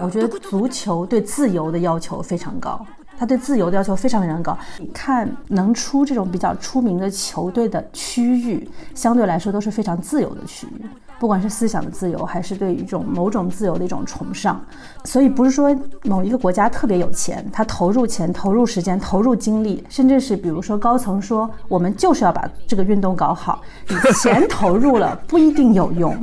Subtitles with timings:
[0.00, 2.86] 我觉得足球对自由的要求非常高，
[3.18, 4.56] 他对自由的要求非常非常高。
[4.78, 10.86] 你看，能出这种比较出名的球队的区域，相对来说都是非常自由的区域。
[11.18, 14.60] 不管是思想的自由，还是对于一种某种自由的一种崇尚，
[15.04, 26.16] 所以不是说某一个国家特别有钱，他投入钱、投入时间、投入精力，甚至是比如说高层说我们就是要把这个运动搞好，你钱投入了不一定有用，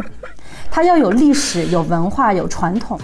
[0.72, 3.00] 它要有历史、有文化、有传统。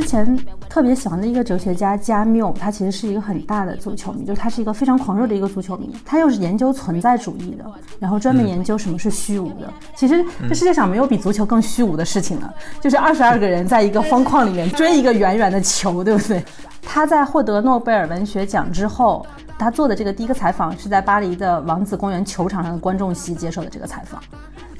[0.00, 5.94] 之前特别喜欢的一个哲学家加缪，他其实是一个很大的足球迷，就是他是一个非常狂热的一个足球迷。
[6.06, 9.70] 他又是研究存在主义的，然后专门研究什么是虚无的。
[9.94, 12.50] 其实这世界上没有比足球更虚无的事情了，
[12.80, 16.42] 就是二十二个人在一个方框里面追一个圆圆的球，对不对？
[16.80, 19.26] 他在获得诺贝尔文学奖之后，
[19.58, 24.18] 他做的这个第一个采访是在巴黎的王子公园球场上的观众席接受的这个采访。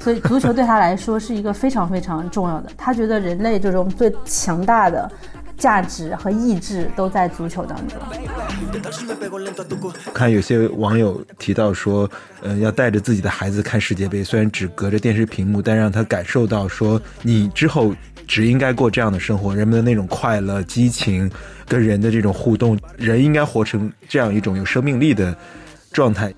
[0.01, 2.69] 所以足球对他来说是一个非常非常重要的。
[2.75, 5.09] 他觉得人类这种最强大的
[5.57, 7.99] 价值和意志都在足球当中。
[10.11, 12.09] 看有些网友提到说，
[12.41, 17.93] 呃，要带着自己的孩子看世界杯，虽然只隔着电视屏幕，但让他感受到说，你之后
[18.27, 21.29] 只应该过这样的生活，人们的那种快乐、激情，
[21.67, 25.35] 跟人的这种互动，人应该活成这样一种有生命力的
[25.91, 26.33] 状态。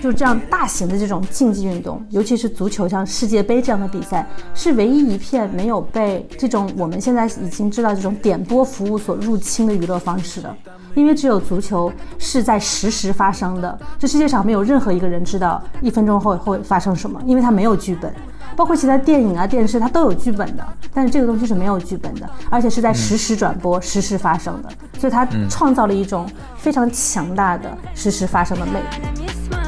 [0.00, 10.54] 就这样大型的这种竞技运动，尤其是足球，像世界杯这样的比赛，是唯一一片没有被这种我们现在已经知道这种点播服务所入侵的娱乐方式的。
[10.96, 18.12] 因为只有足球是在实时发生的，这世界上没有任何一个人知道一分钟后会发生什么，因为它没有剧本。
[18.56, 29.59] 包括其他电影啊、电视，它都有剧本的，但是这个东西是没有剧本的，而且是在实时转播、实时发生的，所以它创造了一种非常强大的实时发生的魅力。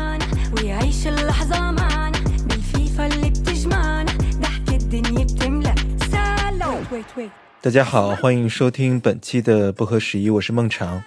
[7.61, 11.03] 大家好，欢迎收听本期的不合时宜，我是孟尝。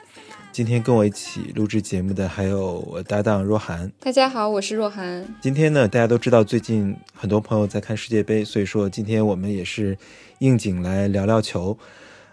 [0.51, 3.91] 今天跟我一起录制节目的还有我搭档若涵。
[3.99, 5.25] 大家好，我是若涵。
[5.41, 9.97] 今天呢，大家都知道最近很多朋友在看世界杯，所以说今天我们也是
[10.39, 11.77] 应景来聊聊球。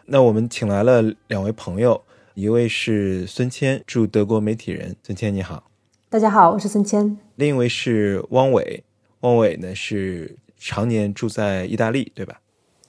[0.07, 2.03] 那我们请来了两位朋友，
[2.35, 4.97] 一位是孙谦，驻德国媒体人。
[5.03, 5.65] 孙谦你好。
[6.09, 7.19] 大家好，我是孙谦。
[7.43, 8.85] 另一位是汪伟，
[9.23, 12.41] 汪伟呢是常年住在意大利，对吧？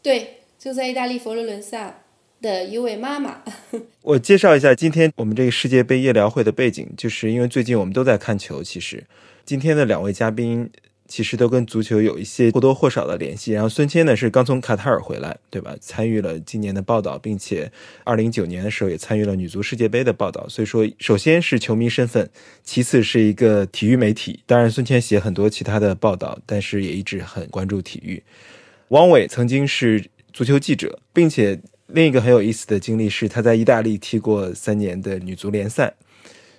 [0.03, 2.01] 对，住在意大利佛罗伦萨
[2.39, 3.41] 的一位妈妈。
[4.03, 9.03] 我介绍一下今天我们这个世界杯夜聊会的背景，就是因为最近我们都在看球，其实
[9.43, 10.69] 今天的两位嘉宾。
[11.13, 13.51] 其实都跟足球有一些或多或少的联系。
[13.51, 15.75] 然后孙谦呢是刚从卡塔尔回来，对吧？
[15.79, 17.71] 参与了今年的报道，并且
[18.03, 20.49] 二零一九年的时候也参与了女足世界杯的报道。
[20.49, 22.27] 所以说，首先是球迷身份，
[22.63, 24.39] 其次是一个体育媒体。
[24.47, 28.23] 当然，孙谦写很多其他的报道，但是也一直很关注体育。
[28.87, 35.93] 汪伟曾经是足球记者，并且另一个很有意思的经历是他在意大利踢过三年的女足联赛。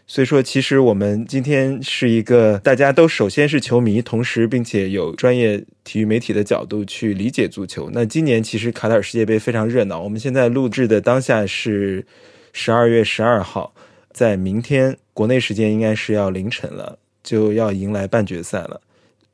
[0.07, 7.89] 所以说，其实我们今天是一个大家都首先是球迷，同时并且有专业体育媒体的角度去理解足球。
[7.91, 10.03] 那今年其实卡塔尔世界杯非常热闹。
[10.03, 12.05] 我们现在录制的当下是
[12.53, 13.75] 十二月十二号，
[14.13, 18.83] 在明天国内时间应该是要凌晨了，就要迎来半决赛了。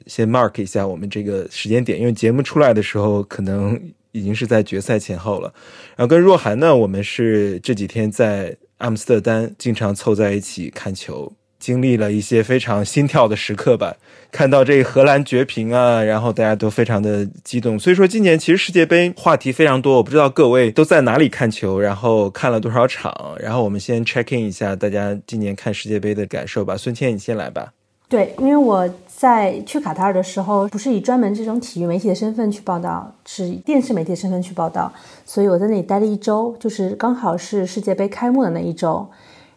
[0.06, 3.78] 先 mark 一下我们这个时间点，因为节目出来的时候可能
[4.12, 5.52] 已经是在决赛前后了。
[5.96, 8.56] 然后跟若涵呢，我们是这几天在。
[8.80, 13.96] 阿姆斯特丹经常凑在一起看球，经历了一些非常心跳的时刻吧。
[14.32, 17.78] 看到这荷兰绝平啊，然后大家都非常的激动。
[17.78, 19.96] 所以说，今年其实世界杯话题非常多。
[19.96, 23.36] 我不知道各位都在哪里看球，然后看了多少场。
[23.38, 26.76] 然后我们先 check in 一下大家今年看世界杯的感受吧。
[26.76, 27.72] 孙谦，你先来吧。
[28.08, 28.88] 对，因为我
[29.20, 34.90] 在去卡塔尔的时候，不是以专门这种体育媒体的身份去报道，是以电视媒体的身份去报道，
[35.26, 39.06] 所以我在那里待了一周，就是刚好是世界杯开幕的那一周，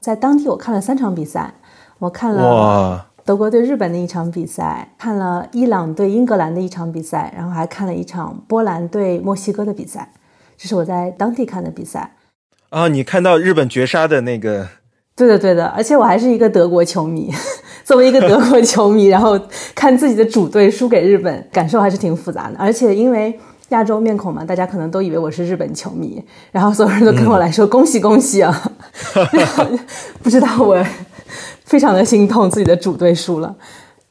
[0.02, 1.54] 在当地我看了三场比赛，
[2.00, 10.12] 我看了德国对日本的一场比赛，看了伊朗对英格兰的一场比赛，然后还看了一场波兰对墨西哥的比赛，
[10.58, 12.18] 这是我在当地看的比赛。
[12.72, 14.83] 啊，你看到日本绝杀的那个？
[15.16, 17.32] 对的，对的，而且我还是一个德国球迷。
[17.86, 19.38] 作为一个德国球迷，然后
[19.76, 22.56] 看自己的主队输给日本，感受还是挺复杂的。
[22.58, 23.38] 而且因为
[23.70, 28.72] 亚洲面孔嘛，大家可能都以为我是日本球迷，然后所有人都跟我来说恭喜恭喜啊！
[30.24, 30.82] 不知道我
[31.66, 33.54] 非常的心痛，自己的主队输了。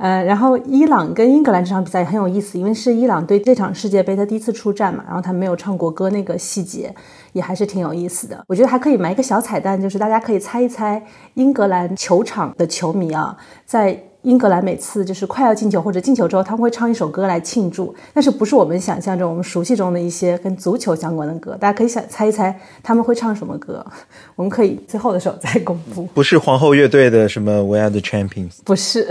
[0.02, 6.92] 呃，然后伊朗跟英格兰这场比赛也很有意思，因为是伊朗对这场世界杯他第一次出战嘛，然后他没有唱国歌，那个细节
[7.32, 8.44] 也还是挺有意思的。
[8.48, 11.00] 我觉得还可以埋一个小彩蛋，就是大家可以猜一猜
[11.34, 21.56] 英格兰球场的球迷啊，在英格兰每次就是快要进球或者进球之后，他们会唱一首歌来庆祝，但是不是我们想象中、我们熟悉中的一些跟足球相关的歌。
[21.60, 23.86] 大家可以想猜一猜他们会唱什么歌，
[24.34, 26.08] 我们可以最后的时候再公布。
[26.12, 29.08] 不是皇后乐队的什么 We Are the Champions，不是。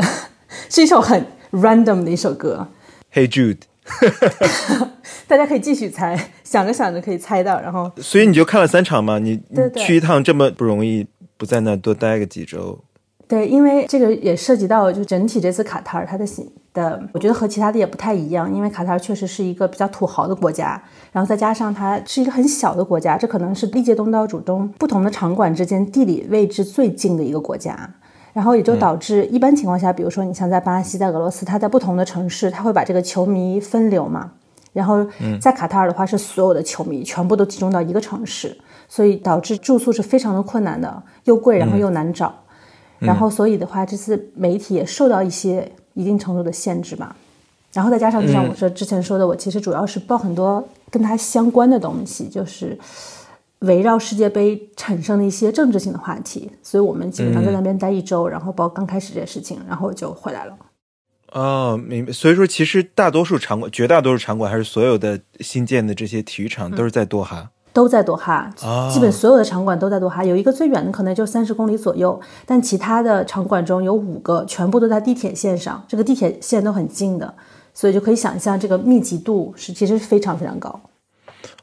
[0.69, 2.67] 是一首很 random 的一首歌。
[3.13, 3.61] Hey Jude，
[5.27, 7.91] 大家可以继续猜，想着想着可以猜到，然后。
[7.97, 9.19] 所以你就看了三场嘛？
[9.19, 9.41] 你
[9.77, 11.07] 去一趟这么不容易，
[11.37, 12.79] 不在那多待个几周。
[13.27, 16.25] 对，因为这个也涉及到就整体这次卡塔尔它的
[16.73, 20.81] 的，我觉得和其他的也不太一样，因为卡塔尔确实是一个比较土豪的国家，
[21.13, 27.89] 然后再加上它是一个很小的国家，这可能是历届东道主中不同的场馆之间地理位置最近的一个国家。
[28.33, 34.31] 然后也就导致一般情况下，比如说你像在巴西、在俄罗斯，他在不同的城市，他会把这个球迷分流嘛。
[34.71, 35.05] 然后
[35.41, 38.57] 在卡塔尔的话，是所有的球迷全部都集中到一个城市，
[38.87, 42.33] 所以导致住宿是非常的困难的，又贵，然后又难找。
[42.99, 47.13] 然后所以的话，这次媒体也受到一些一定程度的限制嘛。
[47.73, 52.77] 然后再加上就像我说之前说的，我其实主要是报很多跟他相关的东西，就是。
[53.61, 60.55] 围绕世界杯产生的一些政治性的话题，所以我们基本上在那边待一周，然后包刚开始这些事情，然后就回来了。
[61.33, 62.11] 哦，明白。
[62.11, 68.51] 所以说，其实大多数场馆，绝大多数场馆还是所有的新建的这些体育场都是在多哈，都在多哈。
[68.91, 77.33] 基本所有的场馆都在多哈，有一个最远的可能就三十公里左右，但其他的场馆中有五个全部都在地铁线上，这个地铁线都很近的，
[77.73, 80.81] 所以就可以想象这个密集度是其实非常非常高。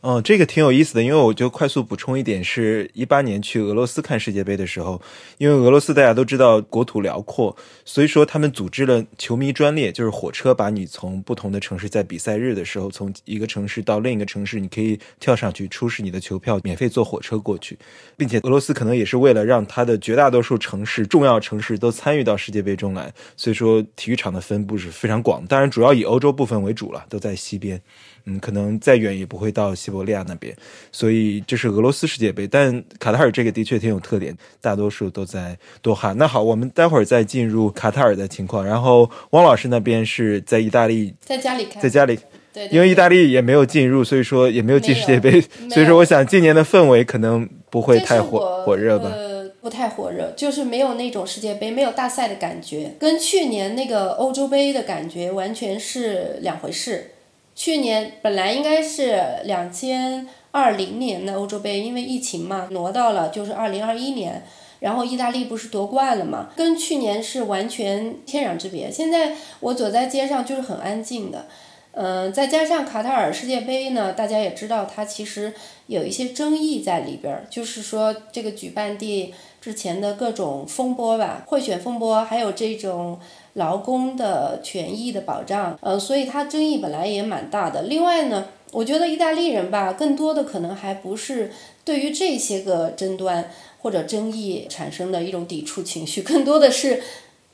[0.01, 5.01] 哦，这个挺有意思的，因为我就快速补充一点，是一八年去俄罗斯看世界杯的时候，
[5.39, 17.79] 因为俄罗斯大家都知道国土辽阔，所以说他们组织了球迷专列，就是火车把你从不同的城市在比赛日的时候，从一个城市到另一个城市，你可以跳上去出示你的球票，免费坐火车过去，
[18.17, 27.81] 并且俄罗斯可能也是为了让它的绝大多数城市、重要城市都参与到世界杯中来，所以说体育场的分布是非常广，当然主要以欧洲部分为主了，都在西边。
[28.29, 30.55] 嗯，可能再远也不会到西伯利亚那边，
[30.93, 32.47] 所以这是俄罗斯世界杯。
[32.47, 36.13] 但卡塔尔这个的确挺有特点，大多数都在多哈。
[36.13, 38.63] 那好，我们待会儿再进入卡塔尔的情况。
[38.63, 42.19] 然后汪老师那边是在意大利，在家里看，在家里，
[42.53, 45.41] 对，因为意大利也没有进入，所以说也没有进世界杯，
[45.71, 49.11] 所以说我想今年的氛围可能不会太火火热吧。
[49.11, 57.13] 呃，不太火热，就是没有那种世界杯、没有大赛的感觉，跟去年那个欧洲杯的感觉完全是两回事。
[57.59, 64.45] 去年本来应该是两千二零年的欧洲杯，因为疫情嘛，挪到了就是二零二一年。
[64.79, 68.89] 然后意大利不是夺冠了嘛，跟去年是完全天壤之别。
[68.89, 71.49] 现在我走在街上就是很安静的，
[71.91, 75.53] 嗯，再加上卡塔尔世界杯呢，大家也知道它其实
[75.89, 83.19] 有一些争议在里边儿，就是说这个举办地之前的各种风波吧，贿选风波，还有这种。
[83.59, 87.83] 劳工的权益的保障，呃，所以它争议本来也蛮大的。
[87.83, 91.53] 另外呢，我觉得意大利人吧，更多的可能还不是
[91.85, 93.51] 对于这些个争端
[93.83, 97.03] 或者争议产生的一种抵触情绪， 更多的是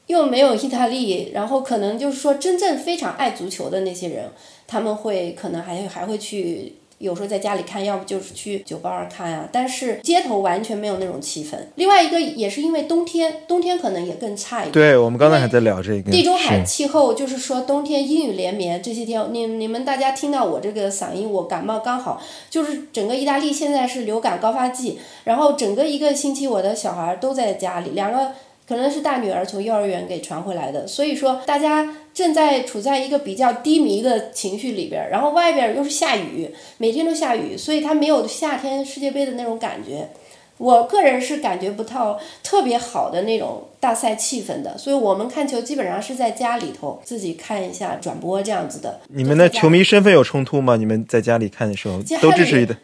[0.07, 4.31] 又没有意大利，然后可能就是说真正非常爱足球的那些人，
[4.67, 6.75] 他们会可能还还会去。
[7.05, 9.47] 有时候在家里看，要不就是去酒吧看啊。
[9.53, 11.57] 但是街头完全没有那种气氛。
[11.75, 14.73] 另外一个也是因为冬天，冬天可能也更差一点。
[14.73, 16.11] 对我们刚才还在聊这个。
[16.11, 28.33] 地中海气候就是说冬天阴雨连绵，这些天你你们大家听到我这个嗓音，我感冒刚好，就是整个意大利现在是流感高发季，然后整个一个星期我的小孩都在家里，两个
[28.67, 31.97] 可能是大女儿从幼儿园给传回来的，所以说大家。
[32.15, 40.09] 正在处在一个比较低迷的情绪里边，然后外边又是下雨，每天都下雨，所以他没有夏天世界杯的那种感觉。
[40.57, 49.01] 我个人是感觉不到特别好的那种大赛气氛的，所以我们看球基本上是在家里头自己看一下转播这样子的。
[49.09, 50.77] 你们的球迷身份有冲突吗？
[50.77, 52.77] 你们在家里看的时候都支持的，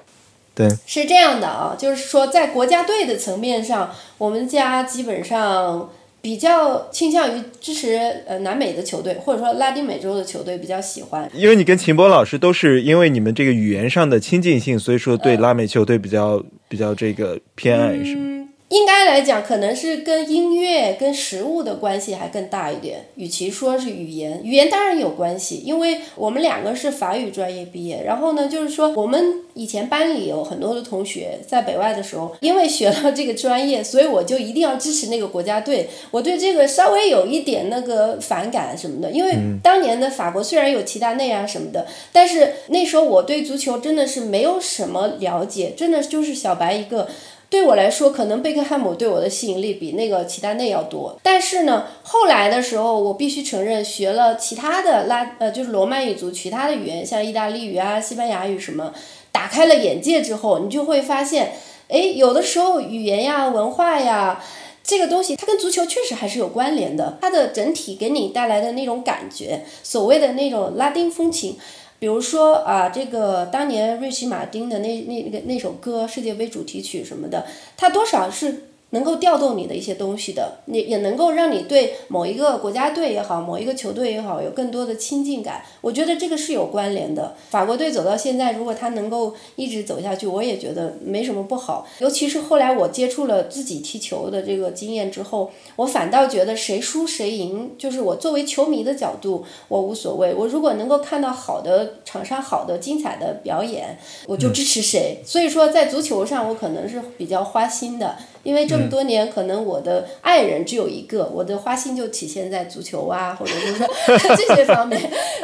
[0.57, 5.89] 对，是这样的啊，就是说在国家队的层面上，我们家基本上。
[6.23, 7.97] 比较倾向于支持
[8.27, 11.31] 呃南美的球队，或者说拉丁美洲的球队比较喜欢。
[11.35, 18.40] 因为你跟秦波老师都是因为你们这个语言上的亲近性，所以说对拉美球队比较比较这个偏爱，是吗？
[18.71, 23.07] 应该来讲，可能是跟音乐、跟食物的关系还更大一点。
[23.17, 28.05] 与其说是语言，语言当然有关系，因为我们两个是法语专业毕业。
[28.07, 35.89] 然后呢，就是说我们以前班里有很多的同学在北外的时候，因为学了这个专业，所以我就一定要支持那个国家队。
[36.13, 39.35] 我对这个稍微有一点那个反感什么的，因为
[39.65, 47.09] 当年的法国虽然有齐达内啊什么的，但是那时候我对足球真的是没有什么了解，真的就是小白一个。
[47.51, 51.19] 对我来说，可能贝克汉姆对我的吸引力比那个齐达内要多。
[51.21, 58.95] 但是呢，后来的时候，我必须承认，学了其他的拉呃，就是罗曼语族其他的语言，像意大利语啊、西班牙语什么，
[59.33, 61.55] 打开了眼界之后，你就会发现，
[61.89, 64.41] 哎，有的时候语言呀、文化呀，
[64.85, 67.19] 这个东西它跟足球确实还是有关联的。
[67.21, 71.59] 它的整体给你带来的那种感觉，所谓的那种拉丁风情。
[72.01, 78.65] 比如说啊，这个当年瑞奇马丁的那那那个那首歌世界杯主题曲什么的，它多少是。
[78.91, 85.63] 能够调动你的一些东西的，也也能够让你对某一个国家队也好，某一个球队也好，有更多的亲近感。
[85.81, 87.35] 我觉得这个是有关联的。
[87.51, 91.87] 法国队走到现在，如果他能够一直走下去，我也觉得没什么不好。
[91.99, 100.35] 尤其是后来我接触了自己踢球的这个经验之后，我反倒觉得谁输谁赢，就是我作为球迷的角度，我无所谓。
[100.35, 105.19] 我如果能够看到好的场上好的精彩的表演，我就支持谁。
[105.25, 108.17] 所以说，在足球上，我可能是比较花心的。
[108.43, 113.87] 因为这么多年，可能我的爱人只有一个，我的花心就体现在足球啊，或者就是说
[114.37, 115.01] 这些方面，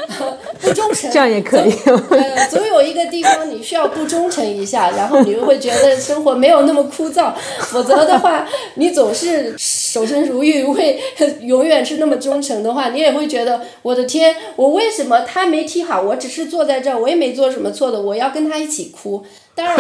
[0.61, 1.11] 不忠诚。
[1.11, 1.73] 这样也可以。
[2.11, 7.33] 呃，总有一个地方你需要不忠诚一下，然后你就会觉得生活没有那么枯燥。
[7.69, 10.99] 否则的话，你总是守身如玉，会
[11.41, 19.25] 永远是那么忠诚的话，你也会觉得我的天，我为什么他没踢好，我只是坐在这儿，我也没做什么错的，我要跟他一起哭。
[19.57, 19.77] 当然，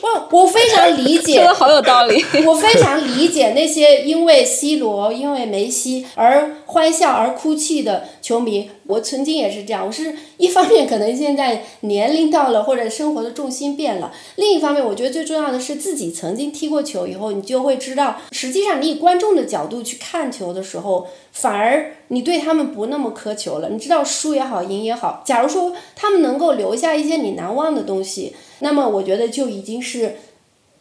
[0.00, 2.24] 我我非常理解，说的好有道理。
[2.46, 8.70] 我非常理解那些因为 C 罗、因为梅西而欢笑而哭泣的球迷。
[8.86, 9.86] 我曾经也是这样。
[9.86, 23.68] 我是一方面可能现在年龄到了，或者生活的重心变了；另一方面，我觉得最重要的是自己曾经踢过球以后，你就会知道，实际上你以观众的角度去看球的时候，反而你对他们不那么苛求了。
[23.68, 28.34] 你知道输也好，赢也好，假如说他们能够留下一些你难忘的东西。
[28.60, 30.16] 那么我觉得就已经是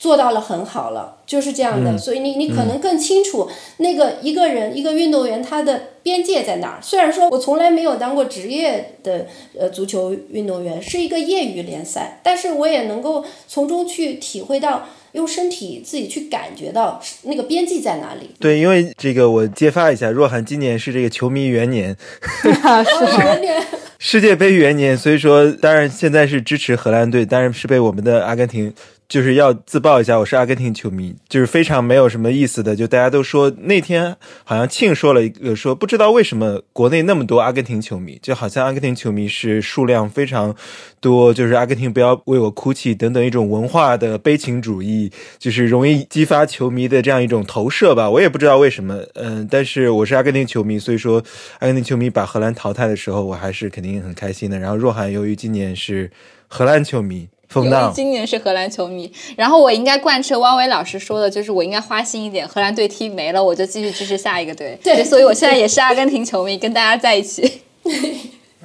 [0.01, 1.95] 做到了很好了，就是这样的。
[1.95, 6.79] 所以你你可能更清楚那个一个人一个运动员他的边界在哪儿。
[6.81, 18.31] 虽然说我从来没有当过职业的呃足球运动员，是一个业余联赛，但是我也能够从中去体会到，用身体自己去感觉到那个边际在哪里。
[18.39, 21.95] 对，因为这个我揭发一下，若涵今年是这个球迷元年，
[22.43, 23.63] 元年。
[23.99, 28.73] 世界杯元年，所以说当然现在是支持荷兰队，当然是被我们的阿根廷。
[29.11, 32.73] 就是要自曝一下，我是阿根廷球迷，就是非常没有什么意思的。
[32.77, 34.15] 就大家都说那天
[34.45, 40.55] 好像庆说了一个说，不知道为什么国内那么多阿根廷球迷，就好像阿根廷球迷是数量非常
[41.01, 48.09] 多，就是阿根廷不要为我哭泣等等一种文化的悲情主义，就是容易激发球迷的这样一种投射吧。
[48.09, 51.21] 我也不知道为什么，嗯，但是我是阿根廷球迷，所以说
[51.59, 54.57] 阿根廷球迷把荷兰淘汰的时候，我还是肯定很开心的。
[54.57, 56.09] 然后若涵由于今年是
[56.47, 57.27] 荷兰球迷。
[57.55, 62.47] 因为今年是荷兰球迷，然后我应该贯彻汪伟老师说的，就是我应该花心一点。
[62.47, 64.77] 荷兰队踢没了，我就继续支持下一个队。
[64.83, 67.61] 对，所以我现在也是阿根廷球迷，跟大家在一起。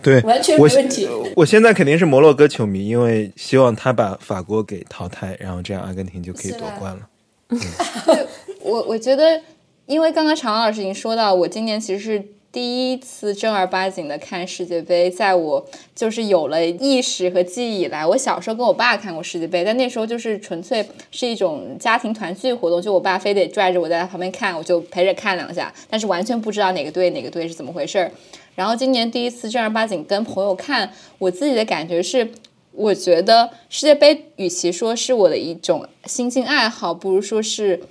[0.02, 1.08] 对，完全没问题。
[1.34, 7.08] 我现在肯定是摩洛哥球迷，因为希望他把法国给淘汰，然后这样阿根廷就可以夺冠了。
[8.62, 9.40] 我我觉得，
[9.86, 12.35] 因为刚刚常老师已经说到，我今年其实是。
[12.56, 28.10] 第一次正儿八经的看世界杯，在我就是有了意识和记忆以来，我小时候跟我爸看过世界杯，但那时候就是纯粹是一种家庭团聚活动，就我爸非得拽着我在他旁边看，我就陪着看两下，但是完全不知道哪个队哪个队是怎么回事。
[28.54, 32.26] 然后今年第一次正儿八经跟朋友看，我自己的感觉是，
[32.72, 37.82] 我觉得世界杯与其说是我的一种新兴爱好，不如说是。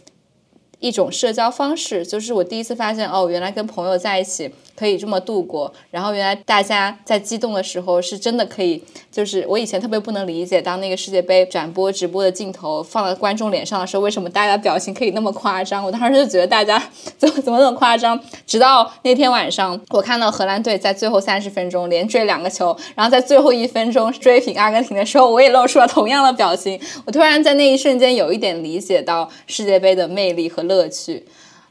[0.79, 4.51] 一种社交方式，就是我第一次发现，哦，原来跟朋友在一起。
[4.75, 15.84] 可以这么度过，然后原来大家在激动的时候是真的可以，就是我以前特别不能理解，当那个世界杯转播直播的镜头放到观众脸上的时候，为什么大家表情可以那么夸张？
[15.84, 16.82] 我当时就觉得大家
[17.17, 18.20] 怎么怎么那么夸张。
[18.46, 26.79] 直到那天晚上，我看到荷兰队在最后三十分钟连追两个球，然后在最后一分钟追平阿根廷的时候，我也露出了同样的表情。
[27.05, 31.25] 我突然在那一瞬间有一点理解到世界杯的魅力和乐趣。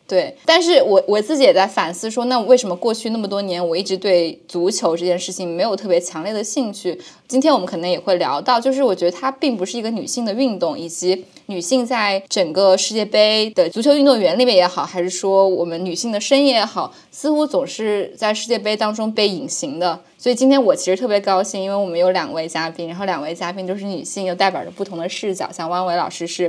[0.07, 7.01] 对，但是我我自己也在反思说，那为什么过去那么多年我一直对足球这件事情没有特别强烈的兴趣？
[7.35, 19.99] 今天我们可能也会聊到，就是我觉得它并不是一个女性的运动，以及女性在整个世界杯的足球运动员里面也好，还是说我们女性的声音也好，似乎总是在世界杯当中被隐形的。
[20.17, 25.51] 所以今天我其实特别高兴，因为我们有两位嘉宾，然后两位嘉宾都是女性，又代表着不同的视角。
[25.53, 26.49] 像汪伟老师是。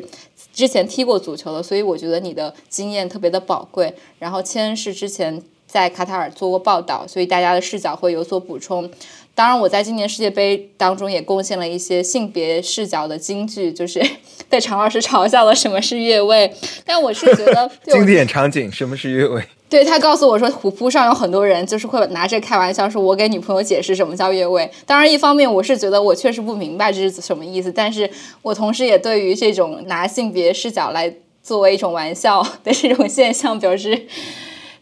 [0.53, 3.93] 之前踢过足球的，所以我觉得你的经验特别的宝贵。
[4.19, 8.89] 然后谦是之前在卡塔尔做过报道，所以大家的视角会有所补充。
[9.33, 14.01] 当然，我在今年世界杯当中也贡献了一些性别视角的金句，就是
[14.49, 16.49] 被常老师嘲笑了什么是越位，
[16.85, 19.43] 但我是觉得 经典场景什么是越位。
[19.67, 24.71] 对他告诉我说，虎扑上有很多人就是会拿这开玩笑，说我给女朋友解释什么叫越位。
[24.85, 28.09] 当然，一方面我是觉得我确实不明白这是什么意思，但是
[28.41, 34.07] 我同时也对于这种拿性别视角来作为一种玩笑 的这种现象表示，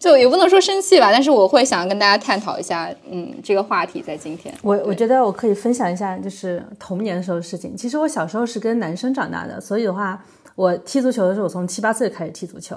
[0.03, 4.53] 就也不能说生气吧，但是我会想跟大家探讨一下，嗯，这个话题在今天。
[4.62, 7.74] 我我觉得我可以分享一下，就是童年的时候的事情。
[7.74, 10.22] 其实我小时候是跟男生长大的，所以的话，
[10.55, 12.75] 我踢足球的时候，我从七八岁开始踢足球。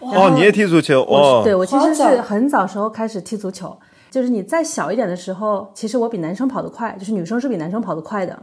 [0.00, 1.00] 哦，你也踢足球？
[1.04, 3.74] 哦，对，我其实是很早时候开始踢足球，
[4.10, 8.38] 就是你再小一点的时候，其实我比男生跑得快，就是女生是比男生跑得快的。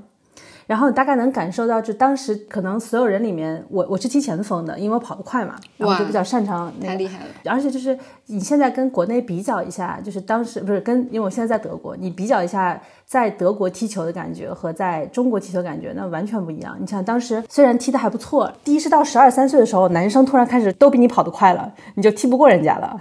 [0.67, 6.73] 然后大概能感受到，就当时可能所有人里面，我我是踢前锋的，因为我跑得快嘛，然后就比较擅长。
[6.81, 7.25] 太厉害了！
[7.45, 16.75] 而且就是你现在跟国内比较一下，就是当时不是跟，因为我现在在德国，你比较一下在德国踢球的感觉和在中国踢球感觉，那完全不一样。
[16.79, 22.99] 你想当时虽然踢得还不错，第一是到十二三岁的时候，男生突然开始都比你跑得快了，你就踢不过人家了。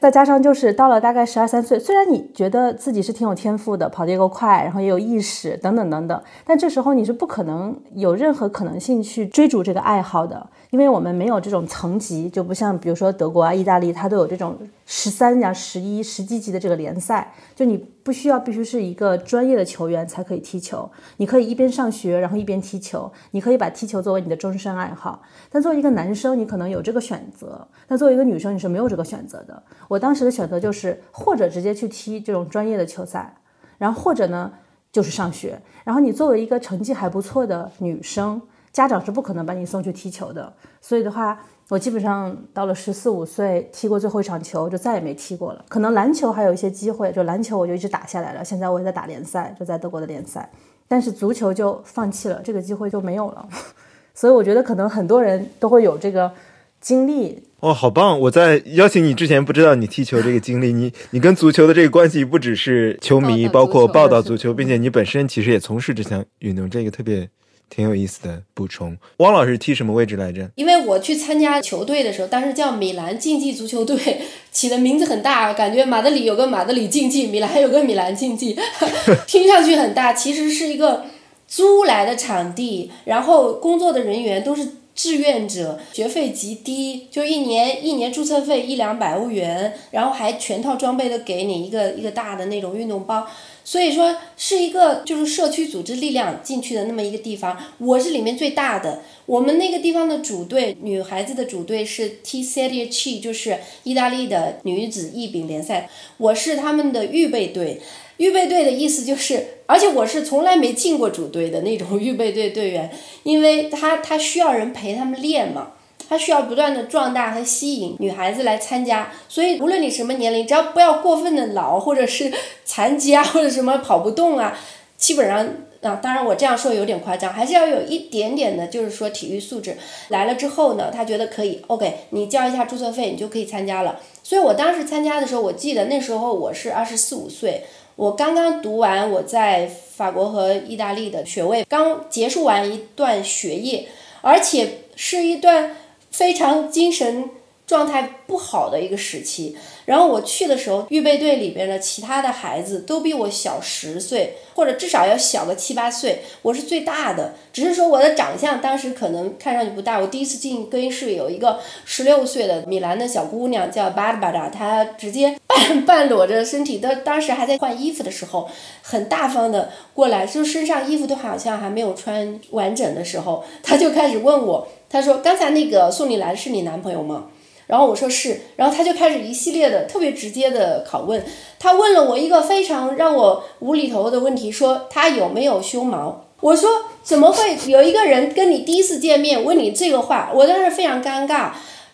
[0.00, 25.22] 再加上就是到了大概十二三岁，虽然你觉得自己是挺有天赋的，跑得也够快，然后也有意识等等等等，但这时候你是不可能有任何可能性去追逐这个爱好的，因为我们没有这种层级，就不像比如说德国啊、意大利，它都有这种十三呀、十一、十几级的这个联赛，就你不需要必须是一个专业的球员才可以踢球，你可以一边上学，然后一边踢球，你可以把踢球作为你的终身爱好。
[25.50, 29.62] 但作为一个男生，你可能有这个选择，但作为一个女生，你是没有这个选择的。
[29.88, 33.36] 我当时的选择就是，或者直接去踢这种专业的球赛，
[33.78, 34.52] 然后或者呢
[34.90, 35.60] 就是上学。
[35.84, 38.40] 然后你作为一个成绩还不错的女生，
[38.72, 40.52] 家长是不可能把你送去踢球的。
[40.80, 41.40] 所以的话，
[41.70, 45.64] 我基本上到了十四五岁踢过最后一场球，就再也没踢过了。
[45.68, 48.44] 可能篮球还有一些机会，就篮球我就一直打下来了。
[48.44, 50.50] 现在我也在打联赛，就在德国的联赛。
[50.88, 53.48] 但是足球就放弃了，这个机会就没有了。
[54.12, 56.32] 所以我觉得可能很多人都会有这个
[56.80, 57.40] 经历。
[57.60, 58.18] 哦，好棒！
[58.18, 67.28] 我在邀请你之前不知道你踢球这个经历，你你跟足球的这个关系不只是球迷，包括报道足球，并且你本身其实也从事这项运动，这个特别
[67.70, 68.98] 挺有意思的补充。
[69.18, 70.50] 汪老师踢什么位置来着？
[70.56, 78.58] 因为我去参加球队的时候，当时叫米兰竞技足球队，起的名字很大，感觉马德里有个马德里竞技，米兰有个米兰竞技，
[79.26, 81.06] 听上去很大，其实是一个
[81.46, 84.72] 租来的场地，然后工作的人员都是。
[84.92, 93.26] 志愿者学费极低，就一年一年注册费一两百欧元，然后还全套装备的给你一个一个大的那种运动包，
[93.64, 97.56] 所以说是一个就是社区组织力量进去的那么一个地方。
[97.78, 107.80] 我是里面最大的，我们那个地方的主队女孩子的主队是 T Serie C，就是意大利的女子一丙联赛，我是他们的预备队。
[108.16, 112.90] 预备队的意思就是，而且我是从来没进过主队的那种预备队队员，
[113.22, 115.72] 因为他他需要人陪他们练嘛，
[116.10, 122.32] 他需要不断的壮大和吸引女孩子来参加，所以无论你什么年龄，只要不要过分的老或者是
[122.64, 124.58] 残疾啊或者什么跑不动啊，
[124.96, 125.38] 基本上
[125.82, 134.00] 啊，当然我这样说有点夸张，还是要有一点点的，就是说体育素质来了之后呢，他觉得可以，OK，你交一下注册费，你就可以参加了。
[134.24, 137.62] 所以我当时参加的时候，我记得那时候我是二十四五岁。
[137.94, 143.86] 我刚刚读完我在法国和意大利的学位，刚结束完一段学业，
[144.22, 145.76] 而且是一段
[146.10, 147.30] 非常精神
[147.66, 149.56] 状态不好的一个时期。
[149.90, 156.22] 然后我去的时候，预备队里边的其他的孩子都比我小十岁，或者至少要小个七八岁。
[156.42, 159.98] 我是最大的，只是说我的长相当时可能看上去不大。
[159.98, 168.48] 我第一次进更衣室，有一个十六岁的米兰的小姑娘叫巴巴达，她直接半半裸着身体，当当时还在换衣服的时候，
[168.82, 177.26] 很大方的过来，就身上衣服都好像还没有穿完整的时候，她就开始问我，她说：“刚才那个送你来的是你男朋友吗？”
[177.70, 181.24] 然后我说是，然后他就开始一系列的特别直接的拷问，
[181.56, 186.24] 他问了我一个非常让我无厘头的问题，说他有没有胸毛？
[186.40, 186.68] 我说
[187.04, 190.32] 怎么会有一个人跟你第一次见面问你这个话？
[190.34, 191.50] 我当时非常尴尬，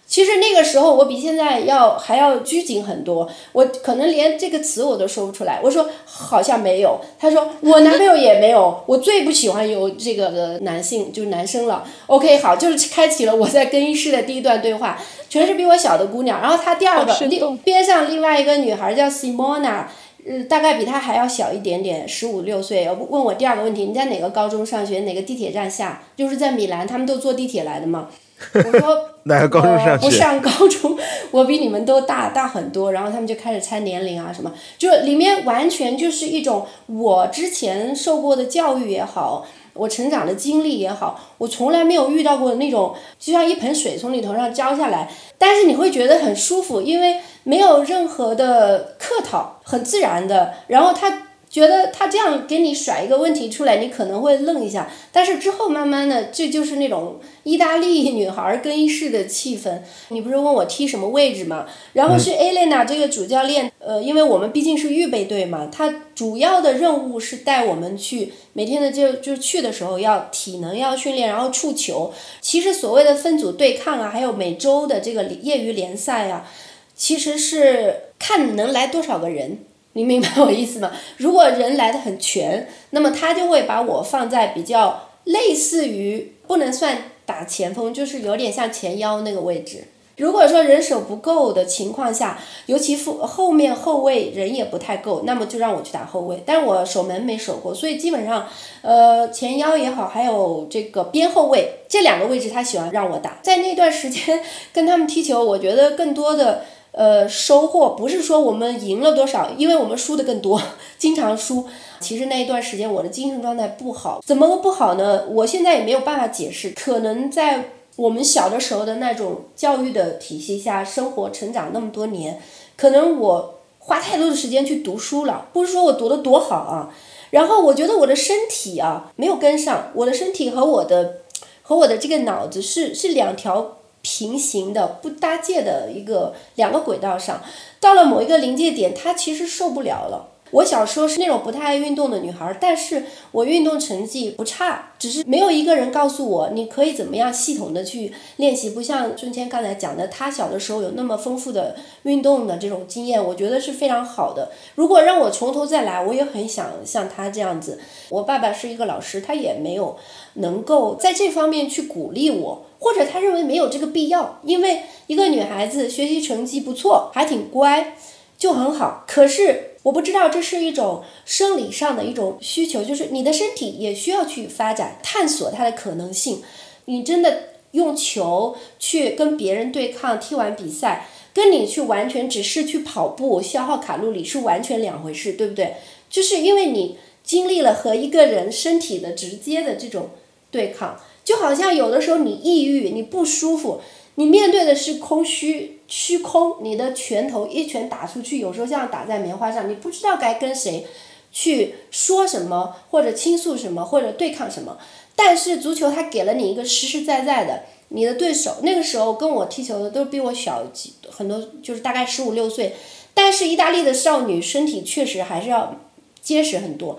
[0.07, 5.61] 其实那个时候我比现在要还要拘谨很多，我可能连这个词我都说不出来。
[5.62, 11.85] 我说好像没有，他说我男朋友也没有，我最不喜欢有这个的男性就是男生了。
[12.07, 14.97] OK，好，就是开启了我在更衣室的第一段对话，
[15.29, 16.40] 全是比我小的姑娘。
[16.40, 19.87] 然后他第二个另边上另外一个女孩叫 Simona，
[20.25, 22.88] 呃，大概比他还要小一点点，十五六岁。
[22.88, 25.01] 问我第二个问题，你在哪个高中上学？
[25.01, 26.05] 哪个地铁站下？
[26.16, 28.09] 就是在米兰，他们都坐地铁来的嘛。
[28.53, 29.99] 我说 哪个高中？
[29.99, 30.96] 不上高中，
[31.33, 32.92] 我比你们都大大很多。
[32.92, 50.53] 然后他们就开始猜年龄啊什么，就里面完全就是一种我之前受过的教育也好，我成长的经历也好，我从来没有遇到过那种就像一盆水从你头上浇下来，但是你会觉得很舒服，因为没有任何的客套，很自然的。
[50.68, 51.22] 然后他。
[51.49, 59.81] 觉得他这样给你甩一个问题出来，你可能会愣一下，但是之后慢慢的，这就是那种意大利女孩更衣室的气氛。
[60.09, 61.67] 你不是问我踢什么位置吗？
[61.95, 72.13] 然后是 Elena 这个主教练，呃，因为我们毕竟是预备队嘛，他主要的任务是带我们去每天的就就去的时候要体能要训练，然后触球。
[72.43, 76.47] 其实所谓的分组对抗啊，还有每周的这个业余联赛啊，
[76.95, 79.61] 其实是看能来多少个人。
[79.97, 80.93] 你明白我意思吗？
[81.17, 89.85] 如果人来的很全，那么他就会把我放在比较类似于不能算打前锋，就是有点像前腰那个位置。
[90.19, 96.43] 如果说人手不够的情况下，尤其副后面后卫人也不太够，那么就让我去打后卫。
[96.45, 98.47] 但我守门没守过，所以基本上，
[98.83, 103.39] 呃，前腰也好，还有这个边后卫这两个位置，他喜欢让我打。
[103.43, 104.43] 在那段时间
[104.75, 106.65] 跟他们踢球，我觉得更多的。
[106.97, 110.59] 呃，收获不是说我们赢了多少，因为我们输的更多，
[110.97, 111.67] 经常输。
[112.01, 115.25] 其实那一段时间我的精神状态不好，怎么个不好呢？
[115.29, 116.71] 我现在也没有办法解释。
[116.71, 122.41] 可能在我们小的时候的那种教育的体系下生活成长那么多年，
[122.79, 125.49] 可能我花太多的时间去读书了。
[125.53, 126.95] 不是说我读的多好啊，
[127.29, 131.17] 然后我觉得我的身体啊没有跟上，我的身体和我的
[131.61, 133.77] 和我的这个脑子是是两条。
[134.09, 137.42] 平行的不搭界的一个两个轨道上，
[137.81, 140.29] 到了某一个临界点，他其实受不了了。
[140.53, 148.71] 我小时候是那种不太爱运动的女孩，但是我运动成绩不差，只是没有一个人告诉我你可以怎么样系统的去练习。
[148.71, 154.51] 不像春谦刚才讲的，他小的时候有那么丰富的运动的这种经验，我觉得是非常好的。
[154.77, 157.81] 如果让我从头再来，我也很想像他这样子。
[158.09, 159.97] 我爸爸是一个老师，他也没有
[160.35, 162.67] 能够在这方面去鼓励我。
[162.79, 167.97] 或者他认为没有这个必要，因为一个女孩子学习成绩不错，还挺乖，
[168.37, 169.03] 就很好。
[169.09, 176.42] 可是我不知道这是一种生理上的一种需求，就是你的身体也需要去发展、探索它的可能性。
[176.87, 185.75] 你真的用球去跟别人对抗，踢完比赛，跟你去完全只是去跑步消耗卡路里是完全两回事，对不对？
[186.11, 190.11] 就是因为你经历了和一个人身体的直接的这种
[190.51, 191.01] 对抗。
[191.22, 193.81] 就好像有的时候你抑郁，你不舒服，
[194.16, 200.87] 你面对的是空虚、虚空，你的拳头一拳打出去，有时候像打在棉花上，你不知道该跟谁
[201.33, 204.77] 去说什么，或者倾诉什么，或者对抗什么。
[205.14, 212.75] 但是足球它给了你一个实实在在的，你的对手那个时候跟我踢球的都比我小几很多，就是大概十五六岁，
[213.14, 215.77] 但是意大利的少女身体确实还是要
[216.20, 216.99] 结实很多。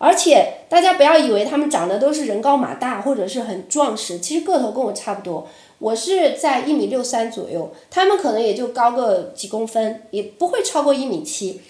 [0.00, 11.60] 而且大家不要以为他们长得都是人高马大或者是很壮实，其实个头跟我差不多，我是在一米六三左右，他们可能也就高个几公分，也不会超过一米七，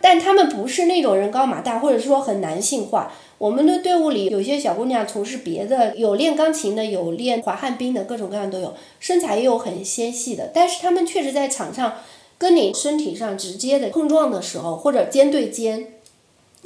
[0.00, 3.12] 但他们不是那种人高马大，或者说很男性化。
[3.38, 11.98] 我们的队伍里有些小姑娘从事别的，有练钢琴的，有练滑旱冰的，各种各样都有，身材也有很纤细的，但是他们确实在场上
[12.36, 15.94] 跟你身体上直接的碰撞的时候，或者肩对肩。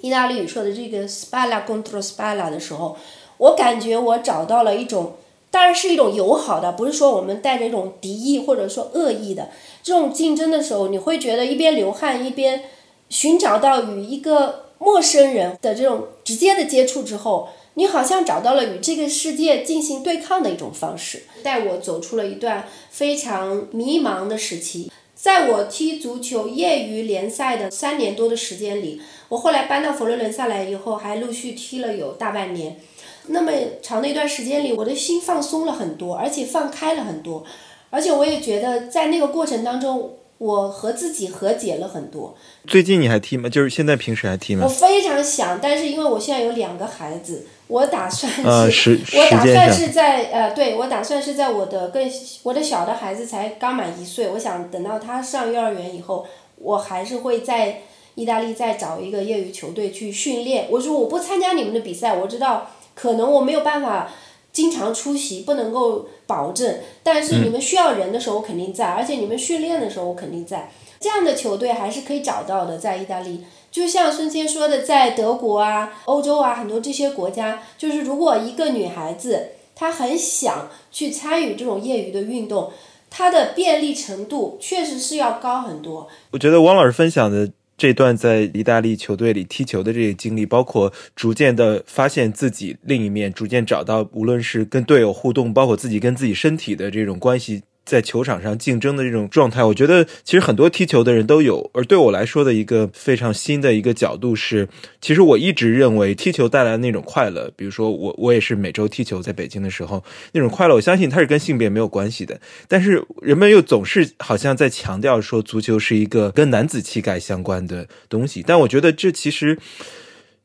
[0.00, 2.96] 意大利语说的这个 spalla contro spalla 的时候，
[3.36, 5.12] 我感觉我找到了一种，
[5.52, 9.50] 当然是一种友好的，不是说我们带着一种敌意或者说恶意的
[9.82, 12.64] 这种竞争的时候，你会觉得一边流汗一边
[13.10, 24.90] 寻找到与一个陌生人的这种直接的接触之后，你好像找到了与这个世界进行对抗的一种方式，带我走出了一段非常迷茫的时期。
[25.14, 32.80] 在我踢足球业余联赛的三年多的时间里，我后来搬到佛罗伦萨来以后，还陆续踢了有大半年。
[33.26, 37.44] 那么长的一段时间里，我的心放松了很多，而且放开了很多。
[37.90, 42.34] 而且我也觉得，在那个过程当中，我和自己和解了很多。
[42.66, 43.48] 最近你还踢吗？
[43.48, 44.64] 就是现在平时还踢吗？
[44.64, 52.10] 我非常想，但是因为我现在有两个孩子，我打算呃是，时我打算是在呃，对我打算是在我的更
[52.42, 57.82] 我的小的孩子才刚满一岁，我想等到他上幼儿园以后，我还是会在
[58.14, 60.66] 意大利再找一个业余球队去训练。
[60.70, 64.10] 我说我不参加你们的比赛，我知道可能我没有办法
[64.52, 70.70] 经常出席，不能够保证，但是你们需要人的时候我肯定在，而且你们训练的时候我肯定在。
[71.00, 73.44] 这样的球队还是可以找到的，在意大利。
[73.72, 82.70] 就像孙谦说的，在德国啊、欧洲啊，很多这些国家，就是如果一个女孩子她很想去参与这种业余的运动，
[83.10, 86.06] 她的便利程度确实是要高很多。
[86.30, 97.62] 我觉得汪老师分享的这段在意大利球队里踢球的这些经历，包括逐渐的发现自己另一面，逐渐找到无论是跟队友互动，包括自己跟自己身体的这种关系。
[97.84, 101.70] 在球场上竞争的这种状态，我觉得其实很多踢球的人都有。
[101.74, 104.68] 而对我来说的一个非常新的一个角度是，
[105.00, 112.40] 其实我一直认为踢球带来的那种快乐，比如说我我也是每周踢球，在北京的时候那种快乐，我相信它是跟性别没有关系的。
[112.68, 119.58] 但是人们又总是好像在强调说足球是一个跟男子气概相关的东西，但我觉得这其实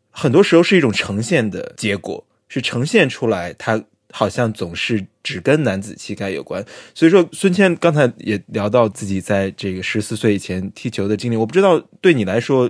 [0.10, 3.84] 很多时候是一种呈现的结果，是呈现出来它。
[4.12, 6.64] 好像总是只跟男子气概有关，
[6.96, 12.70] 所以说孙谦刚才也聊到自己在这个十四岁以前踢球的经历，我不知道对你来说，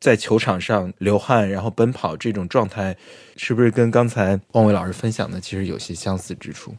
[0.00, 2.96] 在球场上流汗然后奔跑这种状态，
[3.36, 6.74] 是不是跟刚才汪伟老师分享的其实有些相似之处？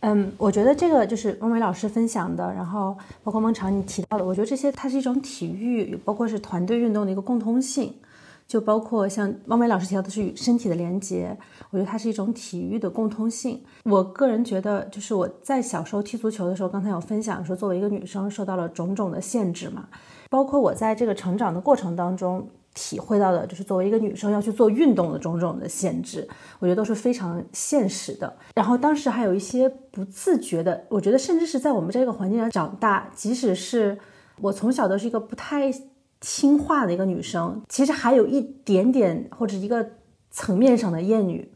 [0.00, 7.92] 嗯，我觉得这个就是汪伟老师分享的，然后包括孟常你提到的，我觉得这些它是一种体育，包括是团队运动的一个共通性。
[8.48, 11.36] 就包括像汪梅老师提到的是与身体的连接，
[11.70, 13.62] 我觉得它是一种体育的共通性。
[13.84, 19.86] 我个人觉得，就是我在小时候踢足球的时候，刚才有分享说，作为一个女生受到了种种的限制嘛，
[20.30, 26.26] 包括我在这个成长的过程当中体会到的，就是作为一个女生要去做运动的种种的限制，
[26.58, 28.34] 我觉得都是非常现实的。
[28.54, 33.98] 然后当时还有一些不自觉的，我觉得甚至是在我们这个环境下长大，即使是
[34.40, 35.70] 我从小都是一个不太。
[36.20, 39.90] 听话的一个女生，其实还有一点点或者一个
[40.30, 41.52] 层面上的厌女，